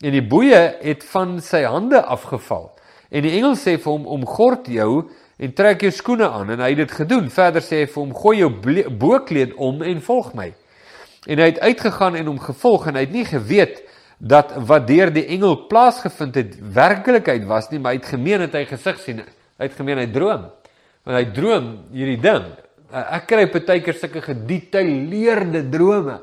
En 0.00 0.12
die 0.12 0.22
boeye 0.22 0.76
het 0.80 1.04
van 1.04 1.40
sy 1.40 1.62
hande 1.62 2.02
afgeval. 2.02 2.70
En 3.10 3.26
die 3.26 3.32
engel 3.38 3.56
sê 3.58 3.76
vir 3.76 3.92
hom: 3.92 4.06
"Omgord 4.06 4.70
jou 4.70 5.10
en 5.38 5.52
trek 5.52 5.82
jou 5.82 5.90
skoene 5.90 6.28
aan." 6.28 6.50
En 6.50 6.60
hy 6.60 6.68
het 6.68 6.82
dit 6.84 6.92
gedoen. 6.92 7.30
Verder 7.30 7.62
sê 7.62 7.82
hy 7.82 7.86
vir 7.86 8.02
hom: 8.02 8.14
"Gooi 8.14 8.38
jou 8.38 8.50
boekleed 8.90 9.54
om 9.54 9.82
en 9.82 10.02
volg 10.02 10.34
my." 10.34 10.52
En 11.26 11.38
hy 11.38 11.50
het 11.50 11.60
uitgegaan 11.60 12.16
en 12.16 12.26
hom 12.26 12.38
gevolg 12.38 12.86
en 12.86 12.94
hy 12.94 13.00
het 13.00 13.12
nie 13.12 13.24
geweet 13.24 13.82
dat 14.18 14.54
wat 14.56 14.86
deur 14.86 15.12
die 15.12 15.26
engel 15.26 15.66
plaasgevind 15.66 16.34
het 16.34 16.56
werklikheid 16.74 17.44
was 17.44 17.70
nie, 17.70 17.78
maar 17.78 17.92
hy 17.92 17.98
het 17.98 18.08
gemeen 18.08 18.40
het 18.40 18.52
hy 18.52 18.64
gesig 18.64 18.98
sien. 19.00 19.20
Hy 19.58 19.64
het 19.68 19.76
gemeen 19.76 19.98
hy 19.98 20.06
droom. 20.06 20.48
Want 21.04 21.16
hy 21.16 21.24
droom 21.32 21.78
hierdie 21.92 22.20
ding 22.20 22.44
ek 22.90 23.28
kry 23.30 23.46
baie 23.52 23.80
keer 23.84 23.96
sulke 23.96 24.22
gedetailleerde 24.24 25.62
drome. 25.70 26.20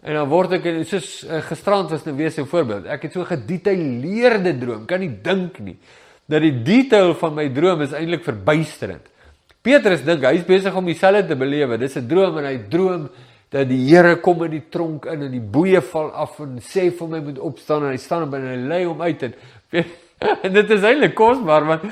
En 0.00 0.16
dan 0.16 0.28
word 0.30 0.56
ek 0.56 0.68
soos 0.88 1.08
uh, 1.26 1.42
gisterand 1.44 1.90
was 1.92 2.06
nou 2.06 2.14
weer 2.16 2.32
so 2.32 2.42
'n 2.42 2.48
voorbeeld. 2.48 2.86
Ek 2.86 3.02
het 3.02 3.12
so 3.12 3.24
gedetailleerde 3.24 4.58
droom, 4.58 4.86
kan 4.86 5.00
nie 5.00 5.12
dink 5.22 5.58
nie 5.60 5.76
dat 6.30 6.44
die 6.44 6.54
detail 6.62 7.14
van 7.18 7.34
my 7.34 7.48
droom 7.54 7.82
is 7.82 7.94
eintlik 7.96 8.22
verbuisterend. 8.26 9.06
Petrus 9.60 10.04
dink 10.06 10.24
hy's 10.24 10.46
besig 10.46 10.76
om 10.76 10.86
dieselfde 10.88 11.32
te 11.32 11.36
belewe. 11.36 11.78
Dis 11.78 11.96
'n 11.96 12.06
droom 12.08 12.38
en 12.38 12.44
hy 12.44 12.58
droom 12.70 13.08
dat 13.50 13.68
die 13.68 13.80
Here 13.88 14.16
kom 14.22 14.44
in 14.44 14.50
die 14.50 14.68
tronk 14.70 15.06
in 15.06 15.22
en 15.22 15.32
die 15.32 15.42
boeye 15.42 15.80
val 15.80 16.12
af 16.12 16.38
en 16.40 16.60
sê 16.62 16.90
vir 16.90 17.08
my 17.08 17.20
moet 17.20 17.38
opstaan 17.38 17.82
en 17.84 17.90
hy 17.90 17.98
staan 17.98 18.28
op 18.28 18.34
en 18.34 18.46
hy 18.46 18.56
lei 18.56 18.84
hom 18.84 19.02
uit 19.02 19.22
en 19.22 19.34
en 20.44 20.52
dit 20.52 20.70
is 20.70 20.82
eintlik 20.86 21.14
kosbaar 21.14 21.66
want 21.66 21.82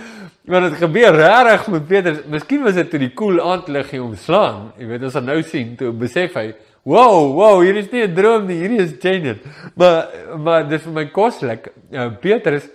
want 0.48 0.70
dit 0.70 0.78
gebeur 0.80 1.12
regtig 1.12 1.68
met 1.68 1.88
Petrus. 1.88 2.24
Miskien 2.26 2.62
was 2.62 2.74
dit 2.74 2.90
toe 2.90 2.98
die 2.98 3.12
koel 3.12 3.36
cool 3.36 3.52
aandlig 3.52 3.90
hom 3.98 4.14
slaan. 4.16 4.72
Jy 4.78 4.86
weet 4.86 5.02
as 5.02 5.18
hy 5.18 5.20
nou 5.20 5.42
sien 5.42 5.76
toe 5.76 5.92
besef 5.92 6.34
hy, 6.34 6.54
"Wow, 6.84 7.34
wow, 7.34 7.60
hier 7.60 7.76
is 7.76 7.90
nie 7.92 8.06
'n 8.06 8.14
droom 8.14 8.46
nie, 8.46 8.60
hier 8.60 8.80
is 8.80 8.94
Jane." 9.02 9.36
Maar 9.76 10.08
maar 10.38 10.68
dis 10.68 10.82
vir 10.82 10.92
my 10.92 11.06
koslik. 11.06 11.68
Ja, 11.90 12.08
Petrus 12.08 12.68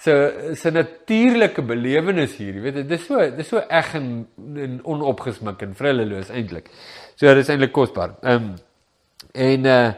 se 0.00 0.14
se 0.56 0.70
natuurlike 0.72 1.62
belewenis 1.62 2.36
hier, 2.40 2.54
jy 2.56 2.64
weet, 2.64 2.78
dit 2.82 2.94
is 2.96 3.02
so 3.04 3.20
dit 3.20 3.42
is 3.44 3.50
so 3.52 3.60
eg 3.68 3.90
en, 3.98 4.06
en 4.64 4.78
onopgesmik 4.94 5.64
en 5.66 5.74
vrilleloos 5.76 6.30
eintlik. 6.32 6.70
So 7.20 7.28
dit 7.28 7.44
is 7.44 7.52
eintlik 7.52 7.74
kosbaar. 7.76 8.16
Ehm 8.22 8.52
um, 8.52 8.54
en 9.32 9.66
uh 9.68 9.90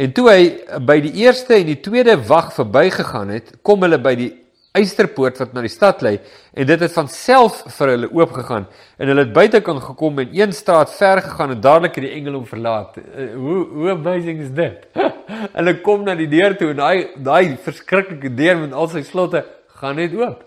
en 0.00 0.12
toe 0.14 0.28
hy 0.30 0.42
by 0.86 1.00
die 1.02 1.16
eerste 1.24 1.56
en 1.56 1.66
die 1.66 1.80
tweede 1.82 2.14
wag 2.28 2.52
verbygegaan 2.54 3.32
het, 3.34 3.48
kom 3.66 3.82
hulle 3.82 3.98
by 3.98 4.12
die 4.14 4.30
eysterpoort 4.76 5.40
wat 5.42 5.54
na 5.54 5.64
die 5.64 5.72
stad 5.72 6.02
lei 6.06 6.18
en 6.54 6.66
dit 6.68 6.82
het 6.84 6.92
van 6.94 7.08
self 7.10 7.62
vir 7.76 7.90
hulle 7.94 8.10
oopgegaan 8.14 8.66
en 8.98 9.10
hulle 9.10 9.24
het 9.24 9.32
buitekant 9.34 9.82
gekom 9.82 10.20
en 10.22 10.34
een 10.36 10.52
straat 10.54 10.92
ver 10.94 11.22
gegaan 11.24 11.56
en 11.56 11.62
dadelik 11.64 11.98
het 11.98 12.06
die 12.06 12.12
engel 12.14 12.38
hom 12.38 12.46
verlaat. 12.46 13.00
Uh, 13.00 13.32
hoe 13.34 13.64
hoe 13.78 13.90
amazing 13.96 14.44
is 14.44 14.52
dit? 14.54 14.86
hulle 15.58 15.74
kom 15.82 16.04
na 16.06 16.14
die 16.14 16.28
deur 16.30 16.54
toe 16.58 16.70
en 16.70 16.78
daai 16.82 17.08
daai 17.16 17.56
verskriklike 17.64 18.30
deur 18.38 18.62
met 18.62 18.76
al 18.76 18.92
sy 18.92 19.02
slotte 19.08 19.42
gaan 19.80 19.98
net 19.98 20.14
oop. 20.14 20.46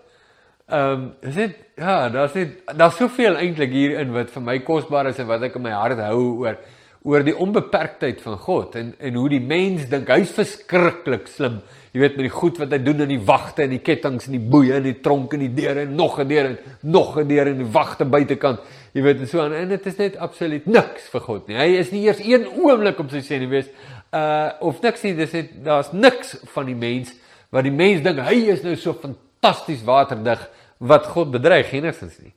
Ehm 0.72 0.94
um, 0.94 1.10
is 1.28 1.36
dit 1.36 1.58
ja, 1.76 2.08
daar's 2.10 2.38
net 2.40 2.62
daar's 2.80 2.96
soveel 2.96 3.36
eintlik 3.36 3.76
hierin 3.76 4.16
wat 4.16 4.32
vir 4.32 4.48
my 4.48 4.60
kosbaar 4.64 5.12
is 5.12 5.20
en 5.20 5.28
wat 5.28 5.44
ek 5.50 5.60
in 5.60 5.68
my 5.68 5.76
hart 5.76 6.00
hou 6.00 6.22
oor 6.46 6.56
oor 7.04 7.24
die 7.24 7.36
onbeperktheid 7.36 8.22
van 8.22 8.38
God 8.38 8.76
en 8.80 8.94
en 9.00 9.16
hoe 9.20 9.30
die 9.30 9.44
mens 9.44 9.90
dink 9.92 10.08
hy's 10.08 10.32
verskriklik 10.36 11.28
slim 11.28 11.62
jy 11.94 12.02
weet 12.02 12.16
met 12.18 12.26
die 12.26 12.34
goed 12.34 12.58
wat 12.58 12.72
hy 12.74 12.80
doen 12.82 13.04
in 13.06 13.12
die 13.12 13.22
wagte 13.22 13.68
en 13.68 13.74
die 13.76 13.82
kettinge 13.86 14.26
en 14.26 14.34
die 14.34 14.46
boeye 14.54 14.80
en 14.80 14.86
die 14.88 14.96
tronke 15.06 15.38
en 15.38 15.44
die 15.46 15.52
deure 15.54 15.84
en 15.86 15.92
nog 15.96 16.18
'n 16.20 16.28
deur 16.28 16.46
en 16.46 16.58
nog 16.82 17.18
'n 17.20 17.28
deur 17.28 17.48
en 17.48 17.58
die 17.58 17.72
wagte 17.72 18.06
buitekant. 18.06 18.60
Jy 18.94 19.02
weet 19.02 19.20
en 19.20 19.28
so 19.28 19.42
aan 19.42 19.54
en 19.54 19.70
dit 19.70 19.86
is 19.86 19.98
net 19.98 20.18
absoluut 20.18 20.66
niks 20.66 21.10
vir 21.12 21.22
God 21.22 21.48
nie. 21.48 21.58
Hy 21.58 21.78
is 21.78 21.92
nie 21.92 22.02
eers 22.06 22.20
een 22.20 22.48
oomblik 22.48 23.00
op 23.00 23.12
sy 23.12 23.38
nie 23.38 23.48
wees 23.48 23.70
uh 24.12 24.52
of 24.60 24.82
niks 24.82 25.04
nie. 25.04 25.16
Dis 25.16 25.32
net 25.32 25.64
daar's 25.64 25.92
niks 25.92 26.40
van 26.54 26.66
die 26.66 26.76
mens 26.76 27.14
wat 27.52 27.64
die 27.64 27.72
mens 27.72 28.02
dink 28.02 28.20
hy 28.20 28.50
is 28.50 28.64
nou 28.64 28.76
so 28.76 28.94
fantasties 28.94 29.84
waterdig 29.84 30.50
wat 30.80 31.06
God 31.06 31.32
bedreig 31.32 31.72
enigstens 31.74 32.20
nie. 32.20 32.34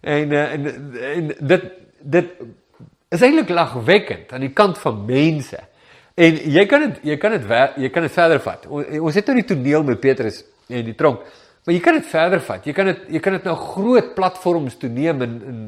En 0.00 0.32
uh, 0.32 0.52
en 0.52 0.66
en 1.14 1.34
dit 1.40 1.62
dit 2.02 2.26
is 3.14 3.22
eintlik 3.22 3.50
lagwekkend 3.54 4.32
aan 4.34 4.44
die 4.46 4.52
kant 4.54 4.78
van 4.82 5.04
mense. 5.06 5.60
En 6.16 6.38
jy 6.52 6.64
kan 6.66 6.86
dit 6.86 7.02
jy 7.12 7.16
kan 7.20 7.34
dit 7.36 7.50
jy 7.84 7.90
kan 7.92 8.06
dit 8.06 8.14
verder 8.14 8.40
vat. 8.40 8.66
Ons 8.66 9.18
het 9.18 9.26
nou 9.28 9.36
die 9.36 9.48
toneel 9.48 9.84
met 9.86 10.00
Petrus 10.00 10.42
en 10.68 10.86
die 10.86 10.96
tronk. 10.96 11.26
Maar 11.66 11.74
jy 11.74 11.82
kan 11.82 11.98
dit 11.98 12.06
verder 12.08 12.42
vat. 12.46 12.66
Jy 12.66 12.72
kan 12.72 12.90
dit 12.92 13.10
jy 13.16 13.20
kan 13.22 13.36
dit 13.36 13.44
nou 13.44 13.56
groot 13.58 14.14
platforms 14.16 14.78
toe 14.80 14.90
neem 14.90 15.22
in 15.26 15.36
in 15.52 15.60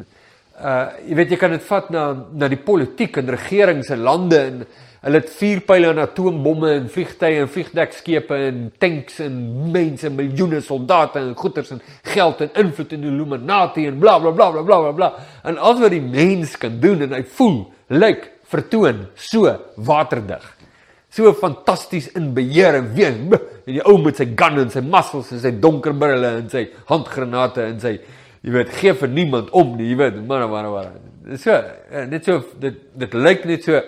uh 0.59 0.91
jy 1.07 1.15
weet 1.15 1.33
jy 1.33 1.39
kan 1.39 1.55
dit 1.55 1.65
vat 1.71 1.91
na 1.95 2.05
na 2.35 2.49
die 2.51 2.61
politiek 2.61 3.19
en 3.21 3.31
regerings 3.31 3.91
en 3.95 4.03
lande 4.03 4.39
en 4.51 4.63
hulle 5.05 5.21
het 5.21 5.31
vuurpyle 5.31 5.93
en 5.93 6.01
atoombomme 6.03 6.73
en 6.75 6.89
vliegtye 6.91 7.45
en 7.45 7.51
vliegdekskepe 7.55 8.39
en 8.49 8.65
tanks 8.83 9.21
en 9.23 9.37
mense 9.73 10.11
miljoene 10.11 10.61
soldate 10.65 11.23
en 11.23 11.37
goederes 11.39 11.71
en 11.77 11.83
geld 12.11 12.43
en 12.43 12.51
invloed 12.65 12.97
in 12.97 13.07
die 13.07 13.13
Illuminati 13.13 13.87
en 13.87 14.01
bla 14.03 14.19
bla 14.19 14.35
bla 14.35 14.51
bla 14.51 14.65
bla 14.67 14.93
bla 14.93 15.13
en 15.47 15.59
al 15.59 15.79
wat 15.85 15.95
die 15.95 16.03
mens 16.03 16.57
kan 16.59 16.81
doen 16.83 17.07
en 17.07 17.15
hy 17.15 17.23
voel 17.39 17.61
lyk 17.95 18.27
vertoon 18.49 19.07
so 19.15 19.53
waterdig. 19.77 20.43
So 21.11 21.33
fantasties 21.33 22.11
in 22.17 22.33
beheer 22.35 22.75
en 22.81 22.93
weer 22.95 23.15
en 23.15 23.31
die 23.69 23.83
ou 23.85 23.99
met 24.03 24.19
sy 24.19 24.27
gun 24.37 24.59
en 24.65 24.73
sy 24.73 24.83
muscles 24.85 25.31
en 25.33 25.41
sy 25.45 25.55
donker 25.63 25.95
brille 25.97 26.35
en 26.43 26.49
sy 26.53 26.67
handgranate 26.91 27.65
en 27.71 27.79
sy 27.81 27.99
jy 28.43 28.55
weet 28.55 28.73
gee 28.79 28.95
vir 28.95 29.09
niemand 29.09 29.51
om 29.51 29.77
nie, 29.77 29.91
jy 29.91 29.97
weet, 29.97 30.19
maar 30.27 30.49
maar 30.49 30.71
maar. 30.71 30.91
Dit 31.29 31.41
so 31.43 31.53
eh, 31.53 32.05
net 32.09 32.25
so 32.25 32.43
dit 32.61 32.81
dit 32.95 33.15
lyk 33.15 33.45
net 33.45 33.65
so 33.65 33.83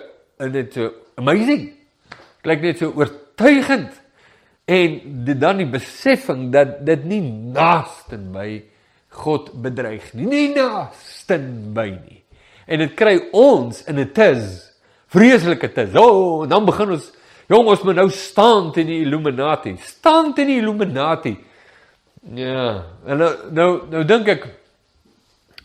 net 0.51 0.73
so 0.73 0.91
amazing. 1.17 1.69
Klink 2.41 2.61
net 2.61 2.81
so 2.81 2.93
oortuigend. 2.95 3.91
En 4.65 4.99
dit 5.25 5.39
dan 5.39 5.57
die 5.57 5.69
besefing 5.69 6.49
dat 6.53 6.79
dit 6.85 7.05
nie 7.05 7.21
naaste 7.53 8.17
by 8.31 8.61
God 9.09 9.51
bedreig 9.61 10.13
nie. 10.13 10.27
Nie 10.29 10.49
naaste 10.55 11.39
by 11.75 11.89
nie 11.91 12.21
en 12.71 12.79
dit 12.85 12.93
kry 12.97 13.17
ons 13.35 13.83
in 13.87 13.99
'n 13.99 14.11
tis 14.13 14.71
vreeslike 15.11 15.73
tis. 15.75 15.95
O, 15.95 16.03
oh, 16.03 16.47
dan 16.47 16.65
begin 16.65 16.91
ons 16.91 17.11
jong 17.49 17.67
ons 17.67 17.83
moet 17.83 17.95
nou 17.95 18.09
staan 18.09 18.71
teen 18.71 18.87
die 18.87 19.01
Illuminati. 19.03 19.75
Staan 19.77 20.33
teen 20.33 20.47
die 20.47 20.59
Illuminati. 20.61 21.37
Ja, 22.21 22.83
en 23.05 23.17
nou 23.17 23.29
nou, 23.49 23.69
nou 23.89 24.01
dink 24.05 24.27
ek 24.29 24.43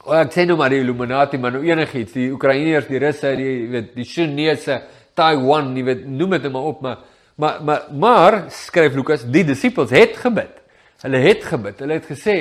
o, 0.07 0.15
ek 0.17 0.33
sê 0.33 0.47
nou 0.49 0.57
maar 0.57 0.73
die 0.73 0.81
Illuminati, 0.81 1.37
maar 1.37 1.53
nou 1.53 1.67
enigiets, 1.67 2.15
die 2.17 2.31
Oekraïners, 2.33 2.87
die 2.89 3.01
Russe, 3.03 3.33
die 3.37 3.67
weet 3.75 3.91
die 3.97 4.07
Chinese, 4.09 4.79
Taiwan, 5.17 5.75
jy 5.77 5.85
weet 5.85 6.07
noem 6.09 6.39
dit 6.39 6.49
maar 6.55 6.71
op, 6.71 6.81
maar 6.81 7.03
maar 7.37 7.59
maar 7.61 7.83
maar 7.93 8.37
skryf 8.49 8.97
Lukas, 8.97 9.27
die 9.29 9.45
disippels 9.45 9.93
het 9.93 10.17
gebid. 10.17 10.55
Hulle 11.03 11.21
het 11.21 11.45
gebid. 11.45 11.83
Hulle 11.85 11.99
het 12.01 12.09
gesê 12.09 12.39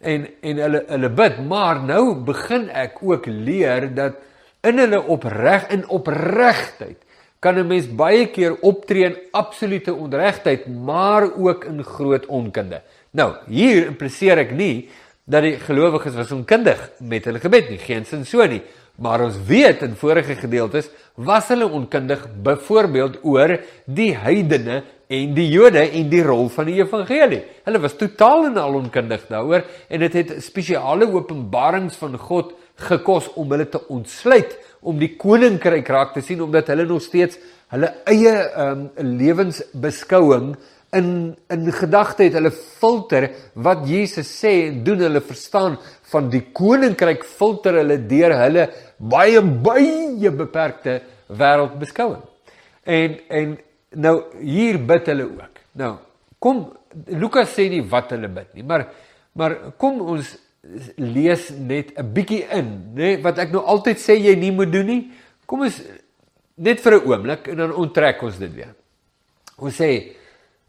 en 0.00 0.24
en 0.40 0.62
hulle 0.64 0.82
hulle 0.88 1.12
bid, 1.20 1.42
maar 1.44 1.82
nou 1.84 2.14
begin 2.24 2.70
ek 2.72 3.02
ook 3.04 3.28
leer 3.28 3.90
dat 3.92 4.16
in 4.64 4.80
hulle 4.80 5.02
opreg 5.12 5.68
in 5.76 5.84
opregtheid 5.92 6.96
kan 7.42 7.58
'n 7.58 7.66
mens 7.66 7.86
baie 7.86 8.26
keer 8.30 8.56
optree 8.62 9.04
in 9.04 9.16
absolute 9.32 9.94
onregtheid, 9.94 10.66
maar 10.66 11.28
ook 11.36 11.64
in 11.64 11.84
groot 11.84 12.26
onkunde. 12.26 12.80
Nou, 13.12 13.28
hier 13.52 13.90
impliseer 13.90 14.40
ek 14.40 14.54
nie 14.56 14.88
dat 15.28 15.44
die 15.44 15.58
gelowiges 15.60 16.14
was 16.16 16.30
onkundig 16.32 16.80
met 17.04 17.26
hulle 17.28 17.42
gebed 17.42 17.68
nie, 17.68 17.80
geensins 17.82 18.30
so 18.32 18.44
nie. 18.48 18.62
Maar 19.02 19.26
ons 19.26 19.36
weet 19.48 19.82
in 19.84 19.98
vorige 20.00 20.38
gedeeltes 20.40 20.88
was 21.20 21.50
hulle 21.52 21.68
onkundig 21.68 22.24
byvoorbeeld 22.44 23.20
oor 23.28 23.58
die 23.84 24.10
heidene 24.16 24.80
en 25.12 25.36
die 25.36 25.46
Jode 25.52 25.84
en 25.84 26.08
die 26.08 26.24
rol 26.24 26.48
van 26.52 26.70
die 26.70 26.78
evangelie. 26.80 27.42
Hulle 27.66 27.84
was 27.84 27.98
totaal 28.00 28.48
en 28.48 28.58
al 28.60 28.80
onkundig 28.80 29.28
daaroor 29.28 29.64
en 29.88 30.04
dit 30.06 30.18
het, 30.20 30.32
het 30.32 30.44
spesiale 30.44 31.08
openbarings 31.12 32.00
van 32.00 32.16
God 32.16 32.56
gekos 32.88 33.28
om 33.36 33.52
hulle 33.52 33.68
te 33.68 33.80
ontsluit 33.92 34.56
om 34.80 34.96
die 34.98 35.14
koninkryk 35.20 35.88
raak 35.92 36.16
te 36.16 36.24
sien 36.24 36.40
omdat 36.40 36.72
hulle 36.72 36.88
nog 36.88 37.04
steeds 37.04 37.36
hulle 37.72 37.92
eie 38.08 38.32
um, 38.60 38.88
lewensbeskouing 39.20 40.54
in 40.92 41.36
in 41.48 41.72
gedagte 41.72 42.24
het 42.24 42.34
hulle 42.34 42.50
filter 42.52 43.30
wat 43.54 43.88
Jesus 43.88 44.28
sê 44.28 44.68
en 44.68 44.84
doen 44.84 44.98
hulle 44.98 45.20
verstaan 45.20 45.78
van 46.12 46.28
die 46.30 46.44
koninkryk 46.52 47.24
filter 47.24 47.80
hulle 47.80 47.98
deur 48.08 48.36
hulle 48.36 48.68
baie 48.98 49.40
baie 49.40 50.30
beperkte 50.30 51.00
wêreldbeskouing. 51.28 52.22
En 52.84 53.20
en 53.28 53.58
Nou 53.94 54.14
hier 54.40 54.78
bid 54.88 55.08
hulle 55.12 55.26
ook. 55.28 55.60
Nou 55.80 55.96
kom 56.42 56.64
Lukas 57.08 57.52
sê 57.54 57.68
nie 57.70 57.82
wat 57.88 58.12
hulle 58.12 58.28
bid 58.32 58.56
nie, 58.56 58.64
maar 58.66 58.88
maar 59.38 59.54
kom 59.80 60.00
ons 60.14 60.34
lees 60.96 61.50
net 61.56 61.92
'n 61.98 62.12
bietjie 62.14 62.44
in, 62.52 62.68
nê, 62.94 63.16
wat 63.22 63.38
ek 63.38 63.52
nou 63.52 63.62
altyd 63.64 63.98
sê 63.98 64.14
jy 64.14 64.34
nie 64.36 64.52
moet 64.52 64.72
doen 64.72 64.86
nie. 64.86 65.10
Kom 65.46 65.62
ons 65.62 65.82
net 66.56 66.80
vir 66.80 66.92
'n 66.92 67.06
oomblik 67.06 67.48
en 67.48 67.56
dan 67.56 67.72
onttrek 67.72 68.22
ons 68.22 68.38
dit 68.38 68.52
weer. 68.54 68.74
Ons 69.58 69.76
sê 69.76 70.12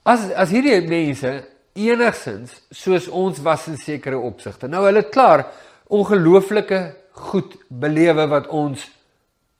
as 0.04 0.30
as 0.32 0.52
hierdie 0.52 0.82
mense 0.88 1.32
enigsins 1.74 2.54
soos 2.72 3.08
ons 3.08 3.40
was 3.44 3.68
in 3.72 3.78
sekere 3.82 4.20
opsigte. 4.20 4.68
Nou 4.68 4.84
hulle 4.86 5.06
klaar 5.10 5.48
ongelooflike 5.94 6.82
goed 7.30 7.56
belewe 7.70 8.28
wat 8.32 8.50
ons 8.54 8.84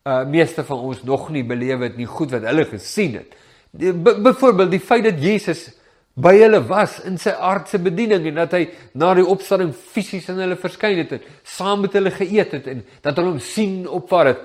uh 0.04 0.24
meeste 0.28 0.66
van 0.68 0.82
ons 0.84 1.04
nog 1.08 1.30
nie 1.32 1.46
belewe 1.48 1.88
het 1.88 1.96
nie, 1.98 2.10
goed 2.10 2.34
wat 2.36 2.44
hulle 2.44 2.66
gesien 2.68 3.22
het. 3.22 3.38
Byvoorbeeld 3.74 4.72
die 4.72 4.84
feit 4.84 5.06
dat 5.08 5.22
Jesus 5.24 5.70
by 6.14 6.36
hulle 6.38 6.60
was 6.68 7.00
in 7.08 7.16
sy 7.18 7.32
aardse 7.32 7.80
bediening 7.82 8.28
en 8.30 8.42
dat 8.44 8.52
hy 8.54 8.66
na 9.00 9.14
die 9.18 9.26
opstanding 9.26 9.72
fisies 9.74 10.28
aan 10.30 10.44
hulle 10.44 10.60
verskyn 10.60 11.00
het 11.00 11.16
en 11.16 11.24
saam 11.56 11.82
met 11.86 11.96
hulle 11.98 12.12
geëet 12.14 12.58
het 12.60 12.68
en 12.70 12.84
dat 13.02 13.16
hulle 13.18 13.32
hom 13.32 13.40
sien 13.42 13.80
opvaar 13.88 14.34
het. 14.34 14.44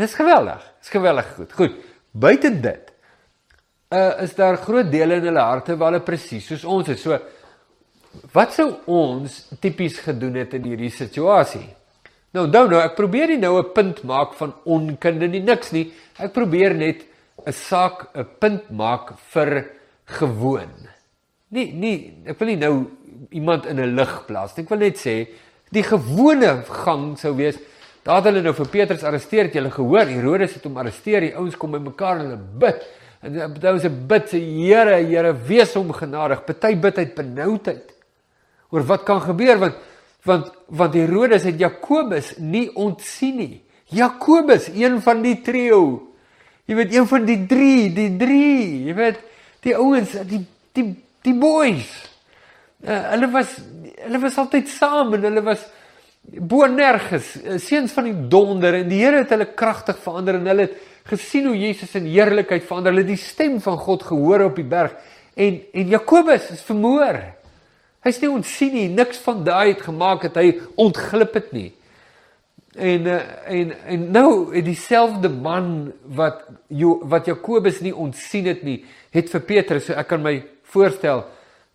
Dis 0.00 0.16
geweldig. 0.16 0.64
Dis 0.80 0.90
geweldig 0.90 1.28
goed. 1.36 1.52
Goed. 1.52 1.76
Buite 2.16 2.50
dit 2.64 2.91
uh 3.92 4.22
is 4.24 4.34
daar 4.34 4.56
groot 4.56 4.90
dele 4.90 5.20
in 5.20 5.28
hulle 5.28 5.44
harte 5.44 5.76
waar 5.76 5.92
hulle 5.92 6.04
presies 6.04 6.46
soos 6.48 6.64
ons 6.64 6.88
is. 6.88 7.02
So 7.02 7.18
wat 8.32 8.52
sou 8.56 8.68
ons 8.86 9.36
tipies 9.60 9.98
gedoen 10.04 10.40
het 10.40 10.54
in 10.56 10.68
hierdie 10.70 10.92
situasie? 10.92 11.66
Nou, 12.32 12.46
nou, 12.48 12.64
nou, 12.70 12.80
ek 12.80 12.96
probeer 12.96 13.28
nie 13.28 13.40
nou 13.40 13.58
'n 13.60 13.72
punt 13.74 14.02
maak 14.04 14.32
van 14.34 14.54
onkunde 14.64 15.28
nie, 15.28 15.40
niks 15.40 15.72
nie. 15.72 15.92
Ek 16.18 16.32
probeer 16.32 16.74
net 16.74 17.04
'n 17.46 17.52
saak 17.52 18.08
'n 18.14 18.26
punt 18.40 18.70
maak 18.70 19.18
vir 19.32 19.70
gewoon. 20.06 20.72
Nie 21.50 21.72
nie 21.72 22.14
ek 22.26 22.38
wil 22.38 22.48
nie 22.48 22.56
nou 22.56 22.86
iemand 23.30 23.66
in 23.66 23.78
'n 23.80 23.96
lig 23.96 24.26
plaas. 24.26 24.58
Ek 24.58 24.68
wil 24.68 24.78
net 24.78 24.96
sê 24.96 25.28
die 25.70 25.82
gewone 25.82 26.64
gang 26.64 27.18
sou 27.18 27.34
wees 27.34 27.58
het 28.04 28.24
hulle 28.24 28.42
nou 28.42 28.52
vir 28.52 28.68
Petrus 28.68 29.04
arresteer, 29.04 29.44
het 29.44 29.54
julle 29.54 29.70
gehoor, 29.70 30.06
Herodes 30.06 30.54
het 30.54 30.64
hom 30.64 30.76
arresteer. 30.76 31.20
Die 31.20 31.36
ouens 31.36 31.56
kom 31.56 31.70
bymekaar 31.70 32.18
en 32.18 32.24
hulle 32.26 32.40
bid. 32.58 32.82
En 33.22 33.54
party 33.54 33.78
se 33.80 33.90
bid 33.90 34.28
sê 34.30 34.40
Here, 34.42 34.98
Here, 35.06 35.32
wees 35.32 35.74
hom 35.78 35.92
genadig. 35.94 36.42
Party 36.46 36.74
bid 36.74 36.98
uit 36.98 37.14
benoudheid 37.14 37.90
oor 38.72 38.86
wat 38.88 39.04
kan 39.04 39.20
gebeur 39.20 39.58
want 39.60 39.90
want 40.24 40.52
want 40.70 40.94
Herodes 40.94 41.44
het 41.44 41.58
Jakobus 41.58 42.36
nie 42.38 42.68
ontsien 42.78 43.36
nie. 43.36 43.62
Jakobus, 43.92 44.68
een 44.70 45.00
van 45.02 45.20
die 45.22 45.36
trio. 45.44 45.82
Jy 46.70 46.76
weet 46.78 46.94
een 46.94 47.08
van 47.10 47.26
die 47.26 47.40
3, 47.50 47.90
die 47.92 48.10
3, 48.16 48.38
jy 48.86 48.94
weet 48.96 49.18
die 49.66 49.74
ouens, 49.76 50.14
die 50.30 50.40
die 50.72 50.86
die 51.26 51.34
boys. 51.38 51.90
Uh, 52.82 53.00
hulle 53.12 53.28
was 53.34 53.56
hulle 54.02 54.20
was 54.22 54.38
altyd 54.40 54.70
saam 54.70 55.12
en 55.18 55.26
hulle 55.28 55.42
was 55.46 55.66
bo 56.22 56.66
nergens, 56.70 57.34
uh, 57.42 57.58
seuns 57.58 57.92
van 57.92 58.06
die 58.06 58.16
donder 58.30 58.78
en 58.78 58.88
die 58.90 59.00
Here 59.02 59.24
het 59.24 59.32
hulle 59.34 59.48
kragtig 59.58 59.98
verander 60.02 60.38
en 60.38 60.46
hulle 60.46 60.68
het 60.68 60.78
gesien 61.10 61.48
hoe 61.50 61.58
Jesus 61.58 61.96
in 61.98 62.06
heerlikheid 62.06 62.64
verander. 62.68 62.94
Hulle 62.94 63.02
het 63.04 63.10
die 63.10 63.20
stem 63.20 63.58
van 63.60 63.78
God 63.82 64.06
gehoor 64.06 64.46
op 64.46 64.56
die 64.60 64.68
berg 64.68 64.94
en 65.34 65.60
en 65.72 65.94
Jakobus 65.96 66.50
is 66.54 66.62
vermoor. 66.66 67.18
Hy's 68.02 68.18
nie 68.22 68.30
ontsien 68.30 68.74
nie, 68.74 68.88
niks 68.90 69.20
van 69.22 69.44
daai 69.46 69.74
het 69.74 69.84
gemaak 69.86 70.26
dat 70.26 70.38
hy 70.40 70.56
ontglip 70.80 71.34
het 71.38 71.52
nie. 71.54 71.70
En 72.72 73.06
uh, 73.10 73.18
en 73.46 73.74
en 73.86 74.08
nou 74.14 74.30
het 74.54 74.64
dieselfde 74.64 75.28
man 75.28 75.92
wat 76.16 76.46
jo, 76.68 77.00
wat 77.04 77.26
Jakobus 77.26 77.82
nie 77.82 77.94
ontsien 77.94 78.48
het 78.48 78.62
nie, 78.62 78.80
het 79.12 79.30
vir 79.30 79.46
Petrus, 79.46 79.90
so 79.90 79.98
ek 79.98 80.08
kan 80.14 80.22
my 80.24 80.38
voorstel 80.72 81.26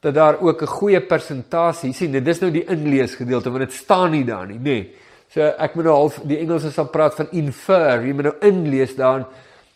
dat 0.07 0.15
daar 0.15 0.39
ook 0.39 0.61
'n 0.61 0.75
goeie 0.79 1.01
persentasie, 1.01 1.93
sien, 1.93 2.11
dit 2.11 2.27
is 2.27 2.39
nou 2.39 2.51
die 2.51 2.65
inlees 2.65 3.15
gedeelte 3.15 3.49
want 3.49 3.63
dit 3.63 3.73
staan 3.73 4.11
nie 4.11 4.25
daar 4.25 4.47
nie, 4.47 4.59
nê. 4.59 4.63
Nee. 4.63 4.95
So 5.29 5.41
ek 5.41 5.75
moet 5.75 5.83
nou 5.83 5.95
half 5.95 6.21
die 6.23 6.39
Engelse 6.39 6.71
sal 6.71 6.87
praat 6.87 7.15
van 7.15 7.27
infer, 7.35 8.05
jy 8.05 8.13
moet 8.13 8.29
nou 8.29 8.35
inlees 8.47 8.95
daarin 8.95 9.25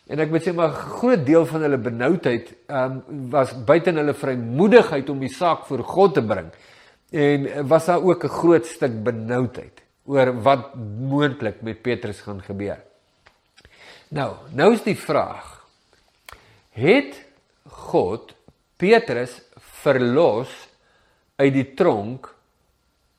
en 0.08 0.18
ek 0.18 0.30
moet 0.30 0.44
sê 0.44 0.52
maar 0.52 0.72
groot 0.72 1.26
deel 1.26 1.46
van 1.46 1.62
hulle 1.62 1.78
benoudheid 1.78 2.54
ehm 2.66 3.00
um, 3.08 3.28
was 3.30 3.52
buite 3.64 3.92
hulle 3.92 4.14
vrymoedigheid 4.14 5.10
om 5.10 5.20
die 5.20 5.32
saak 5.32 5.66
voor 5.68 5.84
God 5.84 6.14
te 6.14 6.22
bring. 6.22 6.48
En 7.12 7.68
was 7.68 7.86
daar 7.86 8.02
ook 8.02 8.24
'n 8.24 8.28
groot 8.28 8.66
stuk 8.66 9.02
benoudheid 9.04 9.82
oor 10.06 10.32
wat 10.42 10.74
moontlik 11.00 11.62
met 11.62 11.82
Petrus 11.82 12.20
gaan 12.20 12.42
gebeur. 12.42 12.78
Nou, 14.08 14.32
nou 14.52 14.72
is 14.72 14.82
die 14.82 14.98
vraag: 14.98 15.64
Het 16.70 17.14
God 17.68 18.34
Petrus 18.76 19.42
verlos 19.82 20.50
uit 21.36 21.52
die 21.52 21.68
tronk 21.74 22.28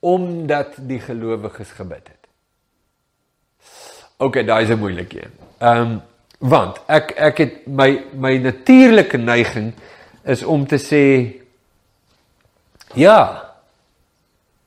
omdat 0.03 0.75
die 0.87 0.99
gelowiges 0.99 1.71
gebid 1.77 2.07
het? 2.07 2.23
OK, 4.23 4.41
daai 4.45 4.63
is 4.63 4.69
'n 4.69 4.79
moeilike 4.79 5.23
een. 5.23 5.35
Ehm 5.59 5.81
um, 5.81 6.01
want 6.43 6.81
ek 6.87 7.13
ek 7.15 7.37
het 7.37 7.67
my 7.67 8.03
my 8.13 8.37
natuurlike 8.37 9.17
neiging 9.17 9.73
is 10.23 10.43
om 10.43 10.67
te 10.67 10.77
sê 10.77 11.03
ja. 12.93 13.49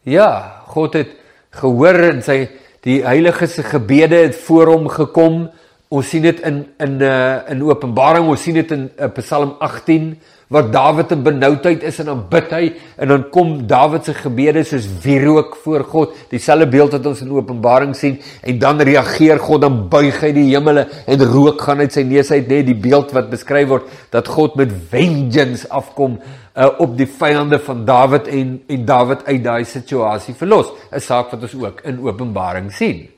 Ja, 0.03 0.63
God 0.67 0.95
het 0.95 1.11
gehoor 1.51 1.99
en 2.13 2.23
sy 2.23 2.49
die 2.87 3.01
heilige 3.05 3.47
se 3.47 3.63
gebede 3.63 4.17
het 4.17 4.37
voor 4.47 4.67
hom 4.67 4.89
gekom. 4.89 5.51
Ons 5.89 6.09
sien 6.11 6.25
dit 6.25 6.41
in 6.43 6.65
in 6.83 6.97
uh 6.99 7.51
in 7.53 7.61
Openbaring, 7.63 8.27
ons 8.27 8.43
sien 8.43 8.57
dit 8.59 8.73
in 8.75 8.89
uh, 8.99 9.07
Psalm 9.21 9.55
18 9.63 10.17
waar 10.51 10.67
Dawid 10.71 11.11
in 11.11 11.23
benoudheid 11.23 11.83
is 11.83 11.97
en 12.03 12.07
dan 12.11 12.21
bid 12.31 12.53
hy 12.55 12.67
en 13.03 13.11
dan 13.11 13.25
kom 13.35 13.53
Dawid 13.71 14.07
se 14.07 14.15
gebede 14.15 14.63
soos 14.67 14.87
wierook 15.03 15.57
voor 15.63 15.85
God. 15.87 16.13
Dieselfde 16.31 16.69
beeld 16.71 16.95
wat 16.95 17.07
ons 17.07 17.23
in 17.23 17.33
Openbaring 17.35 17.95
sien 17.99 18.19
en 18.43 18.59
dan 18.63 18.83
reageer 18.83 19.43
God 19.43 19.63
dan 19.63 19.81
buig 19.91 20.21
hy 20.23 20.33
die 20.35 20.49
hemele 20.53 20.87
en 21.07 21.27
rook 21.33 21.63
gaan 21.67 21.83
uit 21.83 21.95
sy 21.95 22.07
neus 22.07 22.31
uit, 22.35 22.47
net 22.51 22.67
die 22.67 22.79
beeld 22.79 23.15
wat 23.15 23.31
beskryf 23.31 23.71
word 23.71 23.91
dat 24.15 24.31
God 24.31 24.59
met 24.59 24.75
vengeance 24.91 25.67
afkom 25.71 26.19
uh, 26.19 26.71
op 26.83 26.95
die 26.99 27.11
vyande 27.11 27.63
van 27.63 27.85
Dawid 27.87 28.31
en 28.31 28.57
en 28.71 28.87
Dawid 28.87 29.27
uit 29.27 29.43
daai 29.43 29.65
situasie 29.65 30.35
verlos. 30.35 30.75
'n 30.91 31.03
Saak 31.03 31.31
wat 31.35 31.43
ons 31.43 31.55
ook 31.55 31.87
in 31.87 32.03
Openbaring 32.03 32.73
sien. 32.75 33.16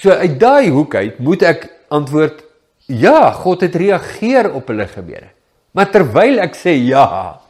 So 0.00 0.10
uit 0.10 0.38
daai 0.40 0.70
hoek 0.74 0.94
uit 0.94 1.18
moet 1.22 1.44
ek 1.46 1.68
antwoord 1.94 2.42
ja, 2.90 3.30
God 3.32 3.62
het 3.64 3.76
reageer 3.78 4.50
op 4.52 4.68
hulle 4.68 4.86
gebede. 4.90 5.30
Maar 5.74 5.90
terwyl 5.94 6.42
ek 6.44 6.56
sê 6.58 6.74
ja, 6.76 7.40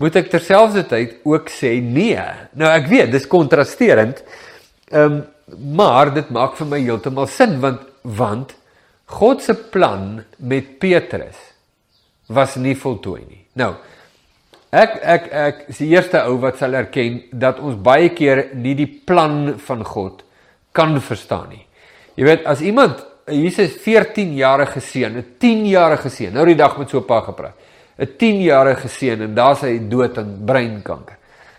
moet 0.00 0.18
ek 0.18 0.32
terselfdertyd 0.32 1.22
ook 1.26 1.50
sê 1.52 1.76
nee. 1.82 2.20
Nou 2.58 2.70
ek 2.74 2.90
weet, 2.90 3.12
dis 3.14 3.30
kontrasterend. 3.30 4.24
Ehm 4.90 5.20
um, 5.20 5.22
maar 5.76 6.08
dit 6.14 6.30
maak 6.32 6.54
vir 6.56 6.68
my 6.70 6.78
heeltemal 6.80 7.26
sin 7.28 7.58
want 7.60 7.82
want 8.02 8.54
God 9.12 9.42
se 9.44 9.52
plan 9.54 10.22
met 10.38 10.78
Petrus 10.80 11.36
was 12.32 12.56
nie 12.56 12.72
voltooi 12.74 13.20
nie. 13.20 13.42
Nou 13.60 13.74
ek 14.72 14.96
ek 15.02 15.28
ek 15.42 15.60
is 15.74 15.82
die 15.82 15.90
eerste 15.92 16.22
ou 16.24 16.38
wat 16.42 16.56
sal 16.58 16.74
erken 16.74 17.20
dat 17.30 17.60
ons 17.60 17.76
baie 17.76 18.08
keer 18.16 18.46
nie 18.56 18.72
die 18.78 18.88
plan 18.88 19.58
van 19.66 19.84
God 19.84 20.23
kan 20.74 20.94
verstaan 21.00 21.48
nie. 21.54 21.62
Jy 22.18 22.26
weet 22.28 22.46
as 22.50 22.62
iemand 22.64 23.02
Jesus 23.30 23.78
14 23.80 24.34
jarige 24.36 24.80
seun, 24.80 25.16
'n 25.16 25.36
10 25.38 25.66
jarige 25.66 26.10
seun. 26.10 26.32
Nou 26.34 26.44
die 26.46 26.56
dag 26.58 26.76
met 26.78 26.90
so 26.90 26.98
'n 26.98 27.06
pa 27.06 27.20
gepraat. 27.20 27.54
'n 27.98 28.16
10 28.18 28.42
jarige 28.42 28.88
seun 28.88 29.22
en 29.22 29.34
daar's 29.34 29.60
hy 29.60 29.78
dood 29.88 30.18
aan 30.18 30.42
breinkanker. 30.44 31.16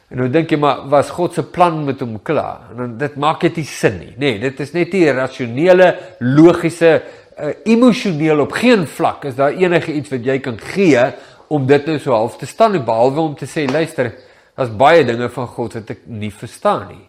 En 0.09 0.17
nou 0.17 0.29
dink 0.29 0.49
jy 0.49 0.57
maar 0.57 0.87
was 0.89 1.09
God 1.09 1.33
se 1.33 1.43
plan 1.43 1.83
met 1.85 1.99
hom 1.99 2.21
klaar? 2.21 2.69
En 2.71 2.77
dan 2.77 2.97
dit 2.97 3.15
maak 3.15 3.41
dit 3.41 3.55
nie 3.55 3.65
sin 3.65 3.97
nie. 3.99 4.13
Nee, 4.17 4.39
dit 4.39 4.59
is 4.59 4.73
net 4.73 4.93
nie 4.93 5.11
rasionele, 5.11 5.95
logiese, 6.19 7.01
uh, 7.39 7.53
emosioneel 7.65 8.39
op 8.39 8.51
geen 8.51 8.85
vlak 8.87 9.25
is 9.25 9.35
daar 9.35 9.51
enige 9.51 9.93
iets 9.93 10.09
wat 10.09 10.23
jy 10.25 10.39
kan 10.39 10.59
gee 10.59 11.01
om 11.47 11.65
dit 11.67 11.85
nou 11.85 11.97
so 11.99 12.11
half 12.11 12.37
te 12.37 12.45
staan 12.45 12.77
behalwe 12.85 13.21
om 13.21 13.35
te 13.35 13.45
sê 13.45 13.65
luister, 13.71 14.13
daar's 14.55 14.71
baie 14.77 15.03
dinge 15.05 15.29
van 15.29 15.47
God 15.47 15.73
wat 15.73 15.89
ek 15.89 16.05
nie 16.05 16.31
verstaan 16.31 16.87
nie. 16.87 17.03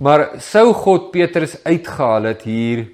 Maar 0.00 0.40
sou 0.40 0.70
God 0.72 1.10
Petrus 1.12 1.58
uitgehaal 1.64 2.30
het 2.30 2.44
hier 2.48 2.86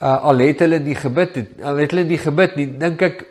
uh, 0.00 0.16
al 0.26 0.42
het 0.42 0.64
hulle 0.64 0.80
nie 0.82 0.96
gebid 0.98 1.36
het, 1.38 1.52
al 1.62 1.78
het 1.82 1.92
hulle 1.94 2.06
nie 2.08 2.18
gebid 2.18 2.56
nie, 2.58 2.66
dink 2.80 3.04
ek 3.06 3.22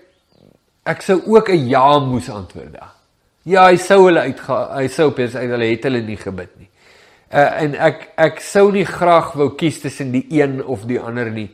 ek 0.89 1.03
sou 1.05 1.19
ook 1.27 1.49
'n 1.51 1.67
ja 1.69 1.99
moes 1.99 2.29
antwoord 2.29 2.71
daar. 2.73 2.95
Ja, 3.43 3.67
hy 3.67 3.77
sou 3.77 4.05
hulle 4.05 4.21
uitga, 4.21 4.75
hy 4.77 4.87
sou 4.87 5.11
pers 5.11 5.35
uit 5.35 5.49
hulle 5.49 5.69
het 5.69 5.83
hulle 5.83 6.01
nie 6.01 6.17
gebid 6.17 6.49
nie. 6.57 6.69
Uh, 7.33 7.61
en 7.63 7.75
ek 7.75 8.09
ek 8.17 8.39
sou 8.39 8.71
nie 8.71 8.85
graag 8.85 9.33
wou 9.35 9.49
kies 9.55 9.81
tussen 9.81 10.11
die 10.11 10.25
een 10.29 10.63
of 10.65 10.85
die 10.85 10.99
ander 10.99 11.29
nie. 11.31 11.49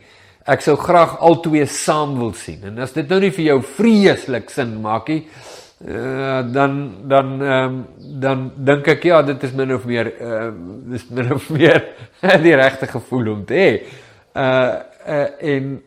Ek 0.46 0.62
sou 0.62 0.76
graag 0.76 1.18
albei 1.20 1.66
saam 1.66 2.18
wil 2.18 2.32
sien. 2.32 2.62
En 2.64 2.78
as 2.78 2.92
dit 2.92 3.08
nou 3.08 3.20
nie 3.20 3.30
vir 3.30 3.44
jou 3.44 3.62
vreeslik 3.62 4.50
sin 4.50 4.80
maak 4.80 5.08
nie, 5.08 5.26
uh, 5.84 6.52
dan 6.52 6.94
dan 7.04 7.40
um, 7.42 7.86
dan 7.98 8.50
dink 8.56 8.86
ek 8.86 9.02
ja, 9.04 9.22
dit 9.22 9.42
is 9.42 9.52
min 9.52 9.74
of 9.74 9.84
meer 9.84 10.12
uh, 10.20 10.50
dis 10.92 11.08
min 11.08 11.32
of 11.32 11.48
meer 11.50 11.84
die 12.46 12.54
regte 12.56 12.86
gevoel 12.86 13.32
om 13.32 13.44
te 13.44 13.54
hê. 13.54 13.70
Uh 14.36 14.74
uh, 15.06 15.26
en 15.54 15.82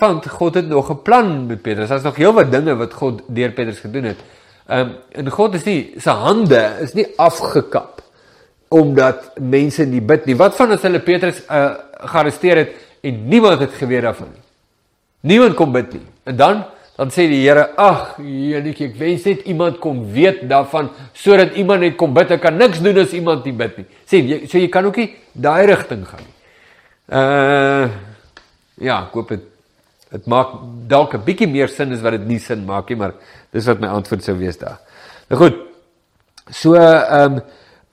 want 0.00 0.28
God 0.28 0.54
het 0.54 0.68
nog 0.68 0.90
'n 0.90 1.02
plan 1.02 1.46
met 1.46 1.62
Petrus. 1.62 1.88
Daar's 1.88 2.02
nog 2.02 2.16
heelwat 2.16 2.52
dinge 2.52 2.76
wat 2.76 2.94
God 2.94 3.22
deur 3.26 3.50
Petrus 3.50 3.78
gedoen 3.78 4.04
het. 4.04 4.20
Ehm 4.66 4.80
um, 4.80 4.96
en 5.12 5.30
God 5.30 5.54
is 5.54 5.64
nie 5.64 5.94
sy 5.96 6.10
hande 6.10 6.76
is 6.80 6.92
nie 6.92 7.06
afgekap 7.16 8.02
omdat 8.68 9.32
mense 9.40 9.84
nie 9.84 10.00
bid 10.00 10.24
nie. 10.26 10.36
Wat 10.36 10.54
van 10.56 10.70
as 10.70 10.82
hulle 10.82 11.00
Petrus 11.00 11.42
uh, 11.50 11.74
gearresteer 11.90 12.56
het 12.56 12.74
en 13.00 13.28
niemand 13.28 13.60
het 13.60 13.72
geweet 13.74 14.02
daarvan 14.02 14.28
nie? 14.32 14.42
Niemand 15.20 15.54
kom 15.54 15.72
bid 15.72 15.92
nie. 15.92 16.06
En 16.22 16.36
dan 16.36 16.64
dan 17.00 17.08
sê 17.08 17.24
die 17.30 17.40
Here: 17.40 17.70
"Ag, 17.80 18.18
Jenetjie, 18.20 18.90
ek 18.90 18.96
wens 19.00 19.24
net 19.24 19.46
iemand 19.48 19.78
kom 19.80 20.02
weet 20.12 20.42
daarvan 20.48 20.90
sodat 21.16 21.54
iemand 21.56 21.80
net 21.80 21.96
kom 21.96 22.12
bid. 22.12 22.34
Ek 22.36 22.42
kan 22.44 22.58
niks 22.60 22.82
doen 22.84 22.98
as 23.00 23.14
iemand 23.16 23.46
nie 23.48 23.54
bid 23.56 23.78
nie." 23.78 23.86
Sê 24.04 24.20
jy 24.20 24.40
so 24.46 24.58
jy 24.60 24.68
kan 24.68 24.84
ook 24.84 24.98
nie 25.00 25.14
daai 25.32 25.64
rigting 25.70 26.04
gaan 26.04 26.20
nie. 26.20 26.36
Uh 27.08 27.88
ja, 28.84 28.98
ek 29.06 29.16
hoop 29.16 29.32
dit 29.32 29.46
dit 30.10 30.26
maak 30.26 30.52
dalk 30.88 31.14
'n 31.14 31.24
bietjie 31.24 31.48
meer 31.48 31.68
sin 31.68 31.92
as 31.92 32.02
wat 32.02 32.18
dit 32.18 32.26
nie 32.26 32.38
sin 32.38 32.66
maak 32.66 32.90
nie, 32.90 32.96
maar 32.96 33.14
dis 33.50 33.64
wat 33.66 33.80
my 33.80 33.88
antwoord 33.88 34.22
sou 34.22 34.36
wees 34.36 34.58
daar. 34.58 34.78
Nou 35.30 35.40
goed. 35.40 35.56
So 36.52 36.74
ehm 36.74 37.38
um, 37.38 37.40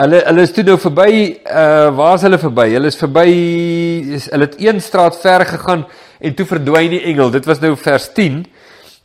hulle 0.03 0.21
hulle 0.25 0.41
is 0.41 0.51
toe 0.51 0.63
nou 0.63 0.77
verby 0.77 1.39
uh 1.47 1.95
waar 1.95 2.15
is 2.15 2.27
hulle 2.27 2.37
verby? 2.37 2.67
Hulle 2.75 2.87
is 2.87 2.99
verby 2.99 3.29
is 4.19 4.29
hulle 4.31 4.51
het 4.51 4.59
een 4.59 4.81
straat 4.81 5.15
ver 5.15 5.45
gegaan 5.45 5.87
en 6.19 6.35
toe 6.35 6.45
verdwyn 6.45 6.91
die 6.91 7.03
engel. 7.07 7.31
Dit 7.31 7.45
was 7.45 7.61
nou 7.61 7.75
vers 7.77 8.11
10. 8.13 8.45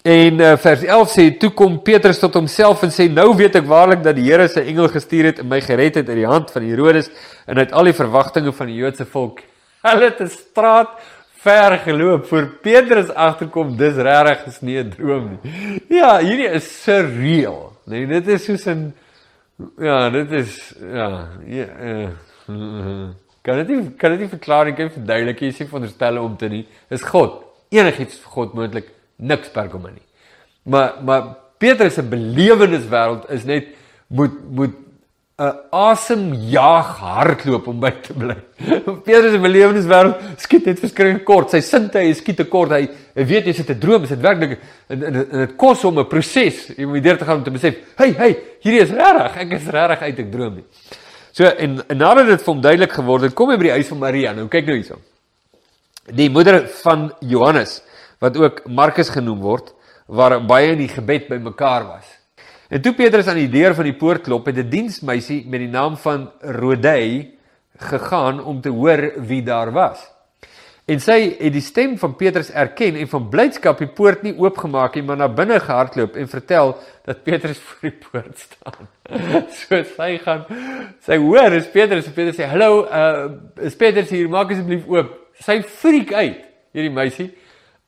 En 0.03 0.41
uh, 0.41 0.57
vers 0.59 0.83
11 0.83 1.11
sê 1.15 1.25
toe 1.39 1.53
kom 1.55 1.77
Petrus 1.87 2.19
tot 2.19 2.35
homself 2.35 2.81
en 2.83 2.91
sê 2.91 3.05
nou 3.07 3.29
weet 3.39 3.55
ek 3.61 3.67
waarlik 3.71 4.01
dat 4.03 4.17
die 4.19 4.25
Here 4.27 4.49
sy 4.51 4.65
engel 4.73 4.89
gestuur 4.91 5.29
het 5.31 5.43
en 5.45 5.47
my 5.51 5.61
gered 5.63 6.01
het 6.01 6.09
uit 6.09 6.19
die 6.19 6.27
hand 6.27 6.51
van 6.51 6.65
Herodes 6.67 7.11
en 7.47 7.61
uit 7.63 7.71
al 7.71 7.91
die 7.91 7.95
verwagtinge 7.95 8.51
van 8.57 8.67
die 8.67 8.81
Joodse 8.81 9.07
volk. 9.07 9.45
Hulle 9.87 10.09
het 10.09 10.19
'n 10.21 10.33
straat 10.33 10.99
ver 11.43 11.79
geloop 11.85 12.27
voor 12.27 12.49
Petrus 12.63 13.15
agterkom 13.15 13.77
dis 13.77 13.95
regtig 13.95 14.47
is 14.47 14.61
nie 14.61 14.79
'n 14.83 14.91
droom 14.91 15.39
nie. 15.39 15.53
Ja, 15.89 16.19
hierdie 16.19 16.51
is 16.51 16.67
surreal. 16.83 17.73
Nee, 17.87 18.07
dit 18.07 18.27
is 18.27 18.45
soos 18.45 18.67
'n 18.67 18.93
ja, 19.79 20.11
dit 20.11 20.31
is 20.33 20.75
ja, 20.81 21.29
ja 21.47 21.67
uh, 21.79 23.09
Kan 23.43 23.57
dit 23.57 23.69
nie 23.69 23.91
kan 23.99 24.11
dit 24.11 24.21
nie 24.21 24.29
verklaar 24.29 24.65
nie, 24.65 24.75
kan 24.75 24.87
jy 24.87 24.95
verduidelik, 24.95 25.41
jy 25.41 25.51
sê 25.51 25.67
veronderstel 25.67 26.19
om 26.19 26.37
te 26.37 26.49
nie. 26.49 26.67
Is 26.91 27.03
God. 27.03 27.43
Enigiets 27.71 28.19
vir 28.19 28.31
God 28.31 28.55
moontlik, 28.55 28.91
niks 29.17 29.51
hom 29.55 29.83
nie. 29.83 30.07
Maar 30.63 30.95
maar 31.05 31.23
Petrus 31.59 31.95
se 31.95 32.03
beleweniswêreld 32.03 33.31
is 33.31 33.45
net 33.45 33.67
moet 34.07 34.35
moet 34.51 34.75
'n 35.43 35.55
asemjaag 35.71 36.89
hardloop 36.99 37.67
om 37.67 37.81
by 37.81 37.91
te 37.91 38.13
bly. 38.15 38.37
Petrus 39.07 39.33
se 39.33 39.39
beleweniswêreld 39.39 40.19
skiet 40.39 40.67
net 40.67 40.81
verskriklik 40.83 41.25
kort. 41.25 41.51
Sy 41.51 41.61
sinte 41.61 41.99
hy 41.99 42.13
skiet 42.15 42.37
te 42.37 42.47
kort. 42.47 42.75
Hy, 42.77 42.87
hy 43.17 43.25
weet 43.27 43.47
jy 43.47 43.55
sit 43.57 43.71
'n 43.71 43.79
droom, 43.79 44.07
dit 44.07 44.21
werklik 44.21 44.59
en 44.89 45.01
dit 45.01 45.57
kos 45.57 45.83
hom 45.83 45.99
'n 45.99 46.09
proses. 46.09 46.69
Moet 46.79 47.03
deur 47.03 47.19
te 47.19 47.25
gaan 47.25 47.39
om 47.39 47.45
te 47.45 47.51
besef, 47.51 47.75
"Hey, 47.97 48.13
hey, 48.13 48.37
hierdie 48.61 48.83
is 48.83 48.91
regtig. 48.91 49.37
Ek 49.37 49.53
is 49.53 49.67
regtig 49.67 50.03
uit 50.03 50.19
ek 50.19 50.33
droom 50.33 50.55
nie." 50.55 50.65
So 51.33 51.45
en, 51.45 51.81
en 51.89 51.97
nadat 51.97 52.27
dit 52.27 52.43
vir 52.43 52.53
hom 52.53 52.61
duidelik 52.61 52.93
geword 52.93 53.23
het, 53.23 53.35
kom 53.35 53.51
hy 53.51 53.57
by 53.57 53.65
die 53.65 53.77
huis 53.81 53.89
van 53.89 53.99
Maria. 53.99 54.33
Nou 54.33 54.49
kyk 54.49 54.67
nou 54.67 54.77
hierson. 54.77 55.01
Die 56.13 56.29
moeder 56.29 56.69
van 56.83 57.13
Johannes 57.21 57.81
wat 58.23 58.39
ook 58.39 58.63
Markus 58.71 59.11
genoem 59.11 59.41
word, 59.43 59.73
waar 60.07 60.39
baie 60.47 60.73
in 60.77 60.85
die 60.85 60.91
gebed 60.93 61.29
bymekaar 61.31 61.89
was. 61.89 62.07
En 62.73 62.81
toe 62.81 62.95
Petrus 62.97 63.29
aan 63.29 63.41
die 63.41 63.51
deur 63.53 63.75
van 63.77 63.89
die 63.91 63.99
poort 63.99 64.23
klop, 64.25 64.47
het 64.47 64.57
'n 64.57 64.71
diensmeisie 64.71 65.45
met 65.47 65.61
die 65.61 65.69
naam 65.69 65.97
van 65.97 66.31
Rodei 66.41 67.39
gegaan 67.77 68.45
om 68.45 68.61
te 68.61 68.69
hoor 68.69 69.13
wie 69.27 69.43
daar 69.43 69.73
was. 69.73 70.13
En 70.85 70.99
sy 71.01 71.37
het 71.39 71.53
die 71.53 71.63
stem 71.63 71.99
van 71.99 72.17
Petrus 72.17 72.51
erken 72.51 72.97
en 72.99 73.09
van 73.09 73.29
blydskap 73.29 73.79
die 73.79 73.87
poort 73.87 74.23
nie 74.23 74.35
oopgemaak 74.39 74.95
nie, 74.95 75.03
maar 75.03 75.17
na 75.17 75.29
binne 75.29 75.61
gehardloop 75.61 76.17
en 76.17 76.29
vertel 76.29 76.75
dat 77.05 77.23
Petrus 77.23 77.59
voor 77.67 77.91
die 77.91 77.99
poort 78.03 78.39
staan. 78.39 78.89
so 79.59 79.83
sy 79.97 80.19
gaan 80.25 80.45
sy 81.07 81.17
hoor 81.23 81.53
is 81.53 81.71
Petrus 81.71 82.07
en 82.07 82.13
Petrus 82.13 82.37
sê 82.37 82.49
hallo, 82.51 82.83
uh 82.87 83.67
is 83.67 83.77
Petrus 83.77 84.11
hier, 84.11 84.29
maak 84.29 84.51
asseblief 84.51 84.89
oop. 84.91 85.15
Sy 85.39 85.63
freak 85.63 86.13
uit, 86.13 86.43
hierdie 86.73 86.95
meisie. 86.95 87.31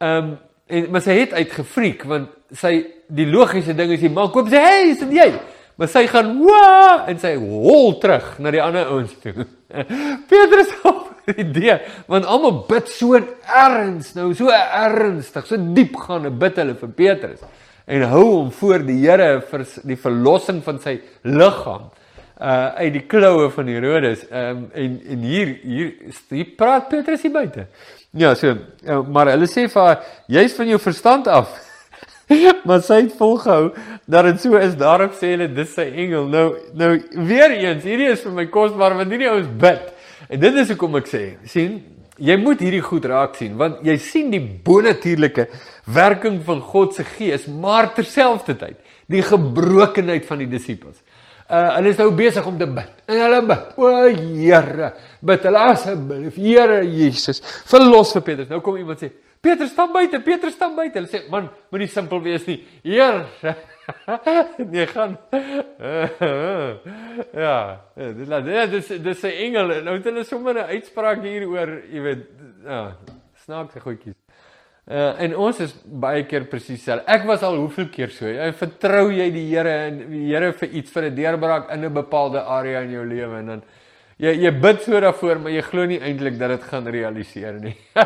Ehm 0.03 0.33
um, 0.33 0.35
en 0.67 0.87
maar 0.91 1.03
sy 1.05 1.13
het 1.19 1.35
uitgefriek 1.37 2.07
want 2.09 2.31
sy 2.57 2.79
die 3.13 3.27
logiese 3.29 3.75
ding 3.77 3.91
is 3.93 4.01
jy 4.01 4.09
maak 4.09 4.33
oop 4.37 4.49
sê 4.49 4.63
hey, 4.65 4.87
is 4.95 5.03
dit 5.03 5.19
jy? 5.19 5.27
Maar 5.77 5.91
sy 5.93 6.07
gaan 6.09 6.31
wa 6.41 7.05
en 7.11 7.21
sy 7.21 7.35
hol 7.37 7.99
terug 8.01 8.39
na 8.41 8.53
die 8.55 8.63
ander 8.65 8.89
ouens 8.95 9.13
toe. 9.21 9.45
Petrus 10.31 10.73
idee 11.45 11.79
want 12.11 12.27
almal 12.29 12.63
bid 12.69 12.89
so 12.91 13.17
erns 13.17 14.13
nou 14.17 14.31
so 14.37 14.53
ernstig 14.53 15.49
so 15.49 15.59
diep 15.77 15.97
gaan 16.05 16.29
bid 16.41 16.61
hulle 16.61 16.77
vir 16.81 16.95
Petrus 17.01 17.45
en 17.85 18.07
hou 18.13 18.25
hom 18.29 18.51
voor 18.59 18.85
die 18.87 19.01
Here 19.03 19.43
vir 19.51 19.67
die 19.89 19.99
verlossing 20.01 20.63
van 20.65 20.81
sy 20.85 20.99
liggaam 21.25 21.91
uh 22.35 22.75
uit 22.81 22.97
die 22.97 23.05
kloue 23.07 23.47
van 23.55 23.69
Herodes 23.71 24.25
um, 24.27 24.65
en 24.75 24.97
en 25.15 25.27
hier 25.29 25.53
hier 25.63 25.93
hier 26.35 26.49
praat 26.59 26.89
Petrus 26.91 27.23
hier 27.23 27.35
buite 27.35 27.69
ja 28.15 28.35
so 28.39 28.55
uh, 28.55 29.01
maar 29.09 29.33
hulle 29.35 29.49
sê 29.51 29.67
vir 29.71 29.83
haar 29.83 30.03
jy's 30.31 30.57
van 30.57 30.73
jou 30.75 30.81
verstand 30.83 31.29
af. 31.29 31.61
Maar 32.65 32.81
sy 32.81 33.03
het 33.03 33.17
volgehou 33.19 33.75
dat 34.09 34.25
dit 34.25 34.39
so 34.41 34.57
is. 34.57 34.77
Daarop 34.81 35.13
sê 35.19 35.35
hulle 35.35 35.51
dis 35.53 35.75
sy 35.77 35.85
engel. 35.91 36.29
Nou 36.33 36.47
nou 36.73 36.93
weer 37.29 37.53
eens 37.59 37.85
hierdie 37.85 38.09
is 38.15 38.23
vir 38.25 38.33
my 38.39 38.47
kosbaar 38.53 38.97
want 38.97 39.13
hierdie 39.13 39.29
ouens 39.29 39.51
bid. 39.61 39.91
En 40.33 40.41
dit 40.41 40.63
is 40.63 40.71
hoekom 40.73 40.97
ek 41.03 41.11
sê, 41.11 41.23
sien, 41.51 41.83
jy 42.17 42.37
moet 42.41 42.63
hierdie 42.63 42.83
goed 42.85 43.05
raak 43.11 43.35
sien 43.37 43.57
want 43.59 43.83
jy 43.85 43.97
sien 44.01 44.31
die 44.33 44.41
bonatuurlike 44.41 45.49
werking 45.95 46.39
van 46.47 46.63
God 46.63 46.95
se 46.95 47.05
gees, 47.05 47.49
maar 47.51 47.91
terselfdertyd 47.97 48.79
die 49.11 49.23
gebrokenheid 49.27 50.25
van 50.29 50.41
die 50.41 50.49
disippels. 50.49 50.97
Hulle 51.75 51.93
is 51.93 52.01
nou 52.01 52.11
besig 52.17 52.47
om 52.47 52.57
te 52.59 52.67
bid. 52.67 52.95
En 53.11 53.21
hulle 53.25 53.43
bid. 53.49 53.67
O 53.77 53.91
Here, 54.09 54.93
bid 55.21 55.45
hulle 55.49 55.67
asseblief, 55.73 56.41
Here 56.41 56.81
Jesus, 56.85 57.43
verlos 57.71 58.15
vir 58.17 58.27
Petrus. 58.31 58.51
Nou 58.51 58.63
kom 58.65 58.81
iemand 58.81 59.03
sê, 59.03 59.13
Petrus 59.45 59.75
staan 59.75 59.93
buite, 59.93 60.23
Petrus 60.25 60.57
staan 60.57 60.75
buite. 60.77 60.99
Hulle 60.99 61.11
sê, 61.11 61.25
man, 61.31 61.51
moenie 61.73 61.91
simpel 61.93 62.23
wees 62.25 62.47
nie. 62.49 62.63
Here 62.87 63.55
nee, 64.73 64.87
gaan. 64.87 65.17
ja, 67.45 67.81
dit 67.95 68.29
laat 68.29 68.47
ja, 68.49 68.67
dis 68.67 68.89
dis 68.89 69.23
'n 69.23 69.37
engel. 69.47 69.83
Nou 69.85 69.99
het 69.99 70.07
hulle 70.09 70.25
sommer 70.25 70.55
'n 70.55 70.71
uitspraak 70.73 71.23
hier 71.23 71.49
oor, 71.49 71.71
jy 71.93 72.01
weet, 72.01 72.23
ja, 72.65 72.97
snaakse 73.45 73.81
goedjies. 73.81 74.24
Uh, 74.85 75.15
en 75.25 75.33
ons 75.41 75.61
is 75.65 75.71
baie 75.89 76.27
keer 76.29 76.45
presies 76.45 76.83
self. 76.85 77.07
Ek 77.09 77.23
was 77.25 77.41
al 77.47 77.55
hoeveel 77.57 77.87
keer 77.89 78.11
so. 78.13 78.29
Jy 78.29 78.51
vertrou 78.59 79.07
jy 79.17 79.31
die 79.33 79.45
Here 79.49 79.73
en 79.87 80.03
die 80.11 80.27
Here 80.27 80.51
vir 80.53 80.75
iets 80.77 80.93
vir 80.93 81.07
'n 81.09 81.15
deurbraak 81.17 81.71
in 81.73 81.85
'n 81.85 81.95
bepaalde 81.95 82.43
area 82.45 82.83
in 82.83 82.91
jou 82.93 83.05
lewe 83.05 83.39
en 83.39 83.47
dan 83.47 83.63
jy 84.19 84.35
jy 84.45 84.51
bid 84.51 84.83
so 84.83 85.01
daarvoor, 85.01 85.39
maar 85.41 85.53
jy 85.53 85.63
glo 85.63 85.87
nie 85.87 86.01
eintlik 86.01 86.39
dat 86.39 86.51
dit 86.51 86.63
gaan 86.63 86.87
realiseer 86.87 87.61
nie. 87.63 87.77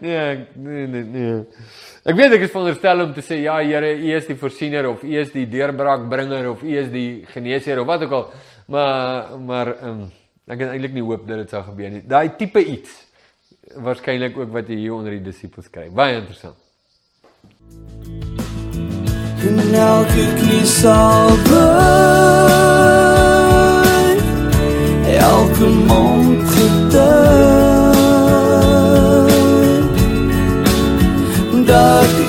nee, 0.00 0.46
nee, 0.56 0.86
nee, 0.86 1.04
nee. 1.04 1.44
Ek 2.04 2.16
weet 2.16 2.32
ek 2.32 2.44
is 2.44 2.50
veronderstel 2.52 3.00
om 3.00 3.14
te 3.14 3.22
sê 3.22 3.40
ja 3.42 3.56
Here, 3.62 3.96
U 3.96 4.12
is 4.12 4.26
die 4.26 4.36
voorsiener 4.36 4.88
of 4.90 5.02
U 5.02 5.08
is 5.08 5.32
die 5.32 5.46
deurbraakbringer 5.46 6.50
of 6.50 6.62
U 6.62 6.68
is 6.68 6.90
die 6.92 7.24
geneesheer 7.32 7.80
of 7.80 7.86
wat 7.86 8.02
ook 8.02 8.12
al. 8.12 8.28
Maar 8.68 9.38
maar 9.40 9.72
um, 9.82 10.12
ek 10.46 10.66
het 10.66 10.68
eintlik 10.68 10.92
nie 10.92 11.02
hoop 11.02 11.26
dat 11.26 11.38
dit 11.38 11.48
sou 11.48 11.62
gebeur 11.62 11.90
nie. 11.90 12.04
Daai 12.04 12.36
tipe 12.36 12.60
iets 12.60 13.08
waarskynlik 13.74 14.36
ook 14.38 14.52
wat 14.52 14.68
jy 14.68 14.76
hier 14.76 14.94
onder 14.94 15.10
die 15.16 15.22
disippels 15.22 15.70
kry. 15.70 15.88
Baie 15.90 16.18
interessant. 16.20 16.56
En 19.42 19.56
nou 19.72 20.04
kyk 20.12 20.38
jy 20.50 20.62
sal 20.70 21.30
Elke 25.22 25.68
mond 25.86 26.50
getuig 26.50 28.02
dark 31.66 32.21